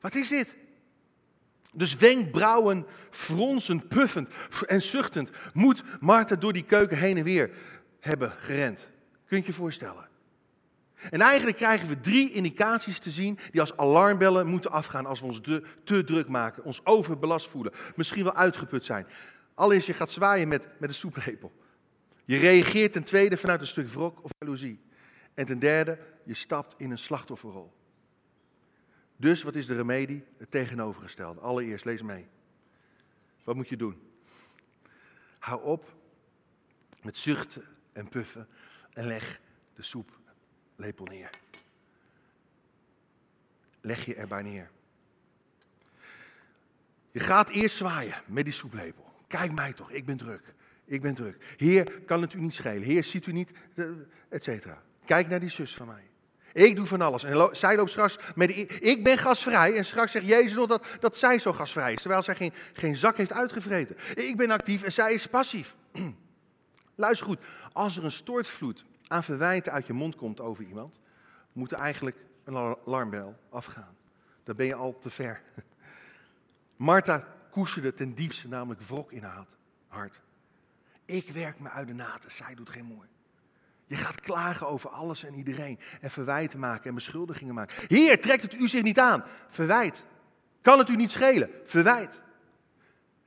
[0.00, 0.54] Wat is dit?
[1.72, 4.28] Dus wenkbrauwen, fronsend, puffend
[4.66, 7.50] en zuchtend moet Martha door die keuken heen en weer
[8.00, 8.88] hebben gerend.
[9.26, 10.09] Kun je je voorstellen?
[11.10, 15.26] En eigenlijk krijgen we drie indicaties te zien die als alarmbellen moeten afgaan als we
[15.26, 15.40] ons
[15.84, 19.06] te druk maken, ons overbelast voelen, misschien wel uitgeput zijn.
[19.54, 21.52] Allereerst, je gaat zwaaien met, met een soeplepel.
[22.24, 24.80] Je reageert ten tweede vanuit een stuk wrok of jaloezie.
[25.34, 27.72] En ten derde, je stapt in een slachtofferrol.
[29.16, 30.24] Dus wat is de remedie?
[30.38, 31.40] Het tegenovergestelde.
[31.40, 32.26] Allereerst, lees mee.
[33.44, 34.02] Wat moet je doen?
[35.38, 35.94] Hou op
[37.02, 38.48] met zuchten en puffen
[38.92, 39.40] en leg
[39.74, 40.19] de soep
[40.80, 41.30] lepel neer.
[43.80, 44.70] Leg je erbij neer.
[47.10, 49.12] Je gaat eerst zwaaien met die soeplepel.
[49.26, 50.54] Kijk mij toch, ik ben druk.
[50.84, 51.54] Ik ben druk.
[51.56, 52.82] Heer, kan het u niet schelen.
[52.82, 53.84] Heer, ziet u niet, eh,
[54.28, 54.82] et cetera.
[55.04, 56.08] Kijk naar die zus van mij.
[56.52, 57.24] Ik doe van alles.
[57.24, 59.76] En zij loopt straks met ik ben gasvrij.
[59.76, 62.00] En straks zegt Jezus nog dat, dat zij zo gasvrij is.
[62.00, 63.96] Terwijl zij geen, geen zak heeft uitgevreten.
[64.14, 65.76] Ik ben actief en zij is passief.
[66.94, 67.40] Luister goed.
[67.72, 71.00] Als er een stortvloed aan verwijten uit je mond komt over iemand,
[71.52, 73.96] moet er eigenlijk een alarmbel afgaan.
[74.44, 75.42] Dan ben je al te ver.
[76.76, 79.46] Martha koesterde ten diepste namelijk wrok in haar
[79.86, 80.20] hart.
[81.04, 83.08] Ik werk me uit de naten, zij doet geen mooi.
[83.86, 87.76] Je gaat klagen over alles en iedereen en verwijten maken en beschuldigingen maken.
[87.88, 89.24] Heer, trekt het u zich niet aan?
[89.48, 90.04] Verwijt.
[90.60, 91.50] Kan het u niet schelen?
[91.64, 92.20] Verwijt.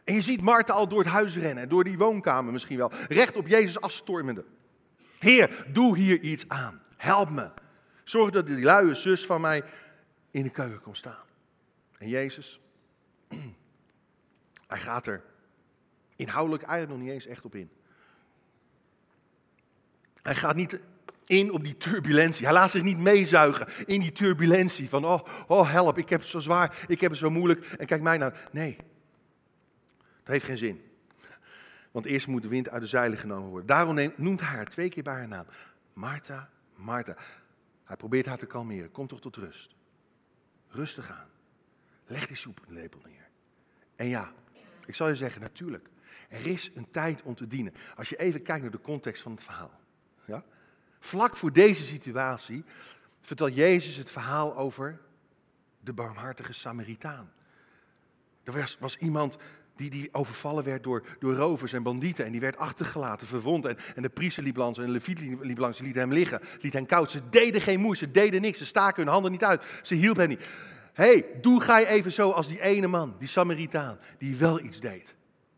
[0.04, 3.36] En je ziet Martha al door het huis rennen, door die woonkamer misschien wel, recht
[3.36, 4.46] op Jezus afstormende.
[5.24, 6.82] Heer, doe hier iets aan.
[6.98, 7.50] Help me.
[8.04, 9.64] Zorg dat die luie zus van mij
[10.32, 11.24] in de keuken komt staan.
[11.98, 12.60] En Jezus,
[14.68, 15.24] hij gaat er
[16.16, 17.70] inhoudelijk eigenlijk nog niet eens echt op in.
[20.22, 20.80] Hij gaat niet
[21.26, 22.46] in op die turbulentie.
[22.46, 26.30] Hij laat zich niet meezuigen in die turbulentie van, oh, oh help, ik heb het
[26.30, 28.34] zo zwaar, ik heb het zo moeilijk en kijk mij nou.
[28.52, 28.76] Nee,
[29.98, 30.93] dat heeft geen zin.
[31.94, 33.68] Want eerst moet de wind uit de zeilen genomen worden.
[33.68, 35.46] Daarom noemt hij haar twee keer bij haar naam.
[35.94, 37.16] Martha, Martha.
[37.84, 38.92] Hij probeert haar te kalmeren.
[38.92, 39.76] Kom toch tot rust.
[40.70, 41.28] Rustig aan.
[42.06, 43.30] Leg die soeplepel neer.
[43.96, 44.32] En ja,
[44.86, 45.90] ik zal je zeggen, natuurlijk.
[46.30, 47.74] Er is een tijd om te dienen.
[47.96, 49.80] Als je even kijkt naar de context van het verhaal.
[50.26, 50.44] Ja?
[51.00, 52.64] Vlak voor deze situatie
[53.22, 55.00] vertelt Jezus het verhaal over
[55.80, 57.32] de barmhartige Samaritaan.
[58.44, 59.38] Er was, was iemand
[59.76, 62.26] Die, die overvallen werd door, door rovers en bandieten.
[62.26, 63.66] En die werd achtergelaten, verwond.
[63.66, 65.80] En, en de priester liep langs en de leviet liep langs.
[65.80, 67.12] Liet hem liggen, liet hem koud.
[67.12, 68.58] Ze deden geen moeite, ze deden niks.
[68.58, 69.66] Ze staken hun handen niet uit.
[69.82, 70.46] Ze hielpen hem niet.
[70.94, 74.60] Hé, hey, doe ga je even zo als die ene man, die Samaritaan, die wel
[74.60, 75.16] iets deed.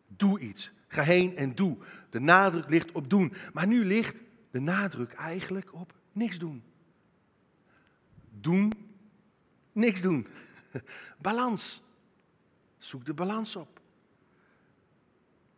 [0.08, 0.72] Doe iets.
[0.88, 1.78] Ga heen en doe.
[2.10, 3.34] De nadruk ligt op doen.
[3.54, 6.64] Maar nu ligt de nadruk eigenlijk op niks doen.
[8.30, 8.72] Doen,
[9.72, 10.28] niks doen.
[11.22, 11.84] Balans.
[12.78, 13.75] Zoek de balans op.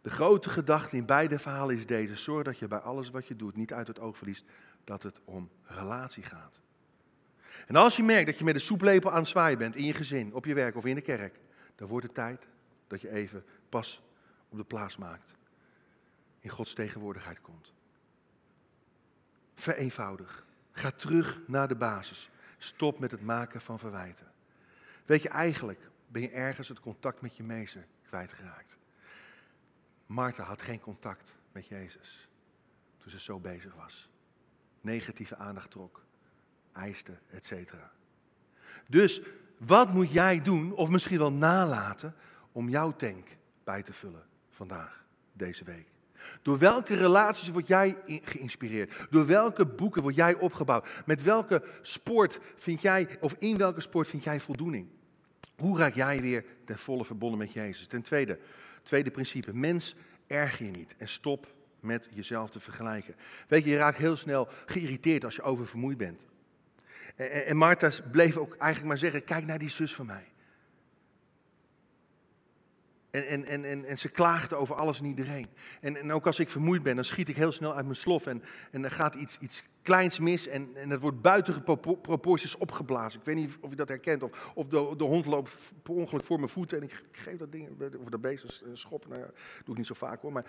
[0.07, 2.15] De grote gedachte in beide verhalen is deze.
[2.15, 4.45] Zorg dat je bij alles wat je doet niet uit het oog verliest
[4.83, 6.59] dat het om relatie gaat.
[7.65, 9.93] En als je merkt dat je met een soeplepel aan het zwaaien bent in je
[9.93, 11.39] gezin, op je werk of in de kerk,
[11.75, 12.47] dan wordt het tijd
[12.87, 14.03] dat je even pas
[14.49, 15.33] op de plaats maakt.
[16.39, 17.73] In Gods tegenwoordigheid komt.
[19.55, 20.45] Vereenvoudig.
[20.71, 22.29] Ga terug naar de basis.
[22.57, 24.31] Stop met het maken van verwijten.
[25.05, 28.76] Weet je, eigenlijk ben je ergens het contact met je meester kwijtgeraakt.
[30.07, 32.27] Martha had geen contact met Jezus
[32.97, 34.09] toen ze zo bezig was.
[34.81, 36.05] Negatieve aandacht trok,
[36.71, 37.73] eiste, etc.
[38.87, 39.21] Dus
[39.57, 42.15] wat moet jij doen, of misschien wel nalaten,
[42.51, 43.27] om jouw tank
[43.63, 45.87] bij te vullen vandaag, deze week?
[46.41, 49.07] Door welke relaties word jij geïnspireerd?
[49.09, 51.03] Door welke boeken word jij opgebouwd?
[51.05, 54.87] Met welke sport vind jij, of in welke sport vind jij voldoening?
[55.57, 57.87] Hoe raak jij weer ten volle verbonden met Jezus?
[57.87, 58.39] Ten tweede,
[58.87, 59.95] tweede principe, mens
[60.27, 63.15] erger je niet en stop met jezelf te vergelijken.
[63.47, 66.25] Weet je, je raakt heel snel geïrriteerd als je oververmoeid bent.
[67.15, 70.25] En, en Martha bleef ook eigenlijk maar zeggen, kijk naar die zus van mij.
[73.25, 75.47] En, en, en, en, ze klaagde over alles en iedereen.
[75.81, 78.25] En, en ook als ik vermoeid ben, dan schiet ik heel snel uit mijn slof.
[78.25, 81.63] En, en dan gaat iets, iets kleins mis en, en het wordt buiten
[82.01, 83.19] proporties opgeblazen.
[83.19, 84.23] Ik weet niet of je dat herkent.
[84.23, 87.51] Of, of de, de hond loopt per ongeluk voor mijn voeten en ik, geef dat
[87.51, 89.07] ding, of dat beest een schop.
[89.07, 89.31] Nou, dat
[89.63, 90.31] doe ik niet zo vaak hoor.
[90.31, 90.45] Maar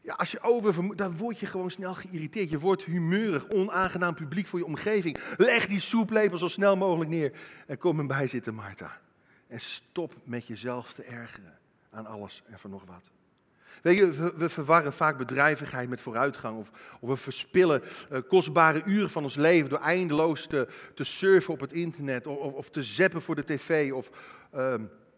[0.00, 2.50] ja, als je over, dan word je gewoon snel geïrriteerd.
[2.50, 5.18] Je wordt humeurig, onaangenaam publiek voor je omgeving.
[5.36, 7.32] Leg die soeplepel zo snel mogelijk neer
[7.66, 9.00] en kom erbij zitten, Marta.
[9.46, 11.55] En stop met jezelf te ergeren
[11.96, 13.10] aan alles en van nog wat.
[13.82, 16.58] We, verwarren vaak bedrijvigheid met vooruitgang.
[16.58, 16.70] Of,
[17.00, 17.82] of we verspillen
[18.12, 22.26] uh, kostbare uren van ons leven door eindeloos te, te surfen op het internet.
[22.26, 23.92] Of, of, te zappen voor de tv.
[23.92, 24.10] Of
[24.54, 24.74] uh,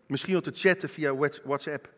[0.06, 1.14] misschien wel te chatten via
[1.44, 1.88] WhatsApp.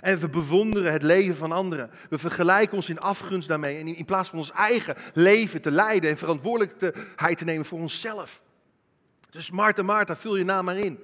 [0.00, 1.90] En we bewonderen het leven van anderen.
[2.10, 3.78] We vergelijken ons in afgunst daarmee.
[3.78, 8.42] En in plaats van ons eigen leven te leiden en verantwoordelijkheid te nemen voor onszelf.
[9.30, 10.98] Dus Marta, Marta, vul je naam maar in.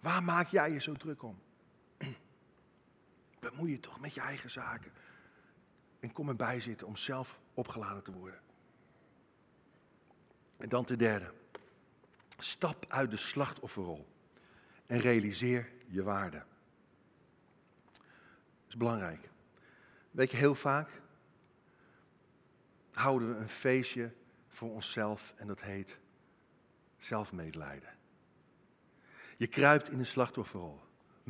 [0.00, 1.38] Waar maak jij je zo druk om?
[3.40, 4.92] Bemoei je toch met je eigen zaken.
[6.00, 8.40] En kom erbij zitten om zelf opgeladen te worden.
[10.56, 11.32] En dan ten derde.
[12.38, 14.06] Stap uit de slachtofferrol.
[14.86, 16.44] En realiseer je waarde.
[17.92, 19.30] Dat is belangrijk.
[20.10, 21.00] Weet je, heel vaak
[22.92, 24.12] houden we een feestje
[24.48, 25.98] voor onszelf en dat heet
[26.98, 27.98] zelfmedelijden.
[29.36, 30.80] Je kruipt in een slachtofferrol.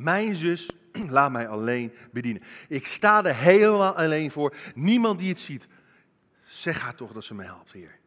[0.01, 0.69] Mijn zus
[1.09, 2.43] laat mij alleen bedienen.
[2.67, 4.55] Ik sta er helemaal alleen voor.
[4.75, 5.67] Niemand die het ziet.
[6.45, 7.99] Zeg haar toch dat ze me helpt, Heer.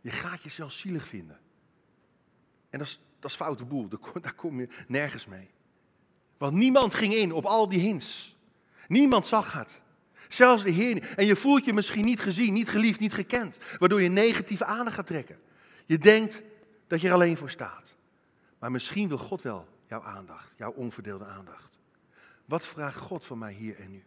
[0.00, 1.38] Je gaat jezelf zielig vinden.
[2.70, 3.88] En dat is, dat is foute boel.
[4.20, 5.50] Daar kom je nergens mee.
[6.38, 8.36] Want niemand ging in op al die hints.
[8.88, 9.82] Niemand zag het.
[10.28, 11.14] Zelfs de Heer.
[11.16, 13.58] En je voelt je misschien niet gezien, niet geliefd, niet gekend.
[13.78, 15.38] Waardoor je negatieve aandacht gaat trekken.
[15.86, 16.42] Je denkt
[16.86, 17.94] dat je er alleen voor staat.
[18.58, 21.78] Maar misschien wil God wel jouw aandacht, jouw onverdeelde aandacht.
[22.44, 24.04] Wat vraagt God van mij hier en nu?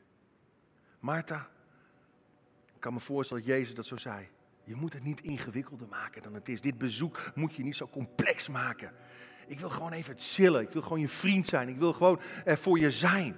[1.00, 1.50] Martha,
[2.74, 4.28] ik kan me voorstellen dat Jezus dat zo zei.
[4.64, 6.62] Je moet het niet ingewikkelder maken dan het is.
[6.62, 8.92] Dit bezoek moet je niet zo complex maken.
[9.48, 10.62] Ik wil gewoon even chillen.
[10.62, 11.70] Ik wil gewoon je vriend zijn.
[11.70, 13.36] Ik wil gewoon er voor je zijn.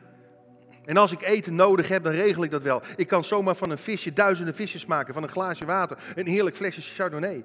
[0.86, 2.82] En als ik eten nodig heb, dan regel ik dat wel.
[2.96, 5.14] Ik kan zomaar van een visje duizenden visjes maken.
[5.14, 7.44] Van een glaasje water, een heerlijk flesje Chardonnay.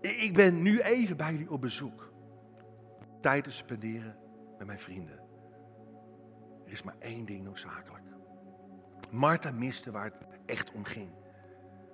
[0.00, 2.12] Ik ben nu even bij jullie op bezoek
[3.24, 4.16] tijd te spenderen
[4.58, 5.20] met mijn vrienden.
[6.64, 8.04] Er is maar één ding noodzakelijk.
[9.10, 11.10] Martha miste waar het echt om ging.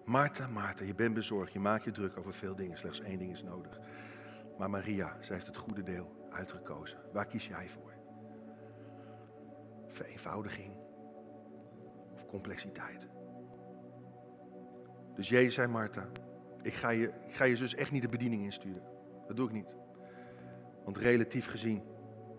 [0.04, 2.78] Martha, Martha, je bent bezorgd, je maakt je druk over veel dingen.
[2.78, 3.80] Slechts één ding is nodig.
[4.58, 6.98] Maar Maria, zij heeft het goede deel uitgekozen.
[7.12, 7.94] Waar kies jij voor?
[9.88, 10.74] Vereenvoudiging
[12.14, 13.08] of complexiteit?
[15.14, 16.06] Dus Jezus zei Martha,
[16.62, 18.82] ik ga, je, ik ga je zus echt niet de bediening insturen.
[19.26, 19.79] Dat doe ik niet.
[20.84, 21.82] Want relatief gezien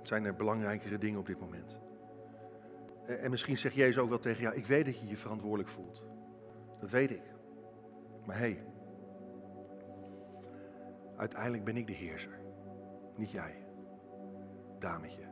[0.02, 1.78] zijn er belangrijkere dingen op dit moment.
[3.06, 6.04] En misschien zegt Jezus ook wel tegen jou, ik weet dat je je verantwoordelijk voelt.
[6.80, 7.34] Dat weet ik.
[8.26, 8.64] Maar hé, hey,
[11.18, 12.39] uiteindelijk ben ik de heerser.
[13.16, 13.66] Niet jij,
[14.80, 15.30] dametje.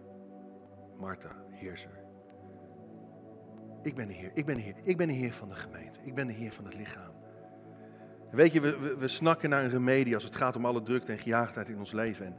[0.98, 2.00] Martha, heerser.
[3.82, 6.00] Ik ben de Heer, ik ben de Heer, ik ben de Heer van de gemeente.
[6.02, 7.12] Ik ben de Heer van het lichaam.
[8.32, 11.12] Weet je, we, we, we snakken naar een remedie als het gaat om alle drukte
[11.12, 12.26] en gejaagdheid in ons leven.
[12.26, 12.36] En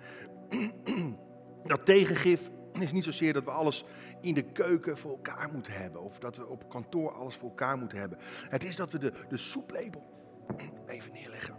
[1.64, 3.84] dat tegengif is niet zozeer dat we alles
[4.20, 6.02] in de keuken voor elkaar moeten hebben.
[6.02, 8.18] Of dat we op kantoor alles voor elkaar moeten hebben.
[8.48, 10.02] Het is dat we de, de soeplepel
[10.86, 11.54] even neerleggen.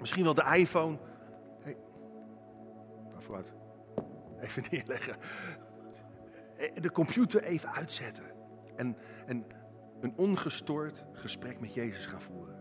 [0.00, 0.98] Misschien wel de iPhone.
[1.60, 1.76] Hey.
[3.08, 3.52] Nou, vooruit.
[4.40, 5.16] Even neerleggen.
[6.74, 8.24] De computer even uitzetten.
[8.76, 8.96] En,
[9.26, 9.44] en
[10.00, 12.51] een ongestoord gesprek met Jezus gaan voeren.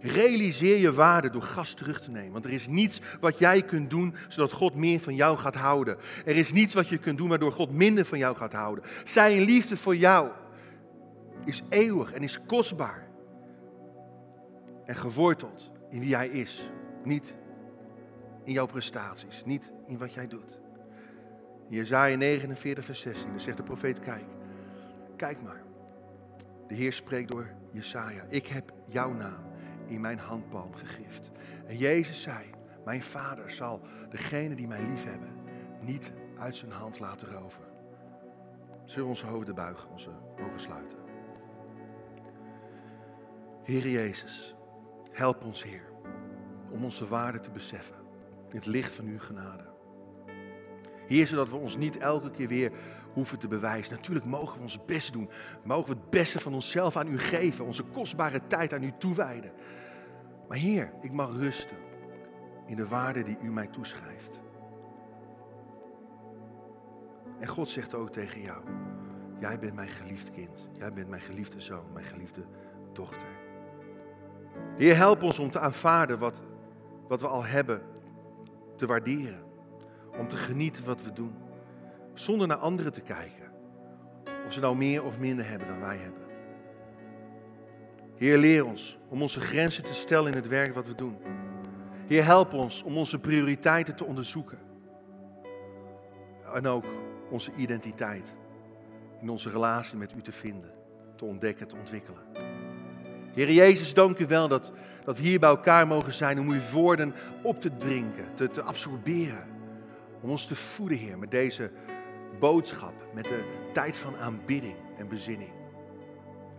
[0.00, 2.32] Realiseer je waarde door gas terug te nemen.
[2.32, 5.96] Want er is niets wat jij kunt doen zodat God meer van jou gaat houden.
[6.24, 8.84] Er is niets wat je kunt doen waardoor God minder van jou gaat houden.
[9.04, 10.28] Zijn liefde voor jou
[11.44, 13.08] is eeuwig en is kostbaar.
[14.84, 16.70] En geworteld in wie hij is.
[17.04, 17.34] Niet
[18.44, 20.58] in jouw prestaties, niet in wat jij doet.
[21.68, 24.24] In Jezaja 49 vers 16, dan zegt de profeet, kijk,
[25.16, 25.62] kijk maar.
[26.68, 28.24] De Heer spreekt door Jesaja.
[28.28, 29.49] Ik heb jouw naam
[29.90, 31.30] in mijn handpalm gegrift.
[31.66, 32.44] En Jezus zei,
[32.84, 33.80] mijn vader zal
[34.10, 35.38] degene die mij lief hebben
[35.80, 37.64] niet uit zijn hand laten roven.
[38.82, 40.10] Zullen we onze hoofden buigen, onze
[40.40, 40.98] ogen sluiten.
[43.62, 44.54] Heer Jezus,
[45.10, 45.88] help ons Heer
[46.70, 47.96] om onze waarde te beseffen
[48.48, 49.68] in het licht van uw genade.
[51.06, 52.72] Heer, zodat we ons niet elke keer weer
[53.12, 53.94] hoeven te bewijzen.
[53.94, 55.30] Natuurlijk mogen we ons best doen.
[55.64, 57.64] Mogen we het beste van onszelf aan u geven.
[57.64, 59.52] Onze kostbare tijd aan u toewijden.
[60.48, 61.76] Maar Heer, ik mag rusten
[62.66, 64.40] in de waarde die u mij toeschrijft.
[67.38, 68.62] En God zegt ook tegen jou,
[69.38, 70.68] jij bent mijn geliefd kind.
[70.72, 72.44] Jij bent mijn geliefde zoon, mijn geliefde
[72.92, 73.28] dochter.
[74.76, 76.42] Heer, help ons om te aanvaarden wat,
[77.08, 77.82] wat we al hebben,
[78.76, 79.44] te waarderen.
[80.18, 81.34] Om te genieten wat we doen.
[82.14, 83.50] Zonder naar anderen te kijken.
[84.46, 86.22] Of ze nou meer of minder hebben dan wij hebben.
[88.16, 91.16] Heer, leer ons om onze grenzen te stellen in het werk wat we doen.
[92.06, 94.58] Heer, help ons om onze prioriteiten te onderzoeken.
[96.54, 96.84] En ook
[97.30, 98.32] onze identiteit
[99.20, 100.70] in onze relatie met u te vinden,
[101.16, 102.22] te ontdekken, te ontwikkelen.
[103.32, 104.72] Heer Jezus, dank u wel dat,
[105.04, 108.62] dat we hier bij elkaar mogen zijn om uw woorden op te drinken, te, te
[108.62, 109.46] absorberen.
[110.20, 111.70] Om ons te voeden, Heer, met deze
[112.38, 115.52] boodschap, met de tijd van aanbidding en bezinning.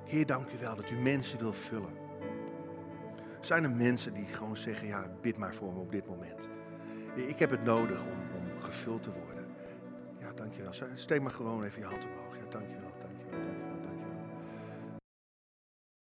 [0.06, 1.94] Heer, dank u wel dat u mensen wil vullen.
[3.42, 6.50] Zijn er mensen die gewoon zeggen, ja, bid maar voor me op dit moment.
[7.16, 8.20] Ik heb het nodig om,
[8.60, 9.46] gevuld te worden.
[10.20, 10.72] Ja, dank je wel.
[10.94, 12.21] Steek maar gewoon even je hand omhoog.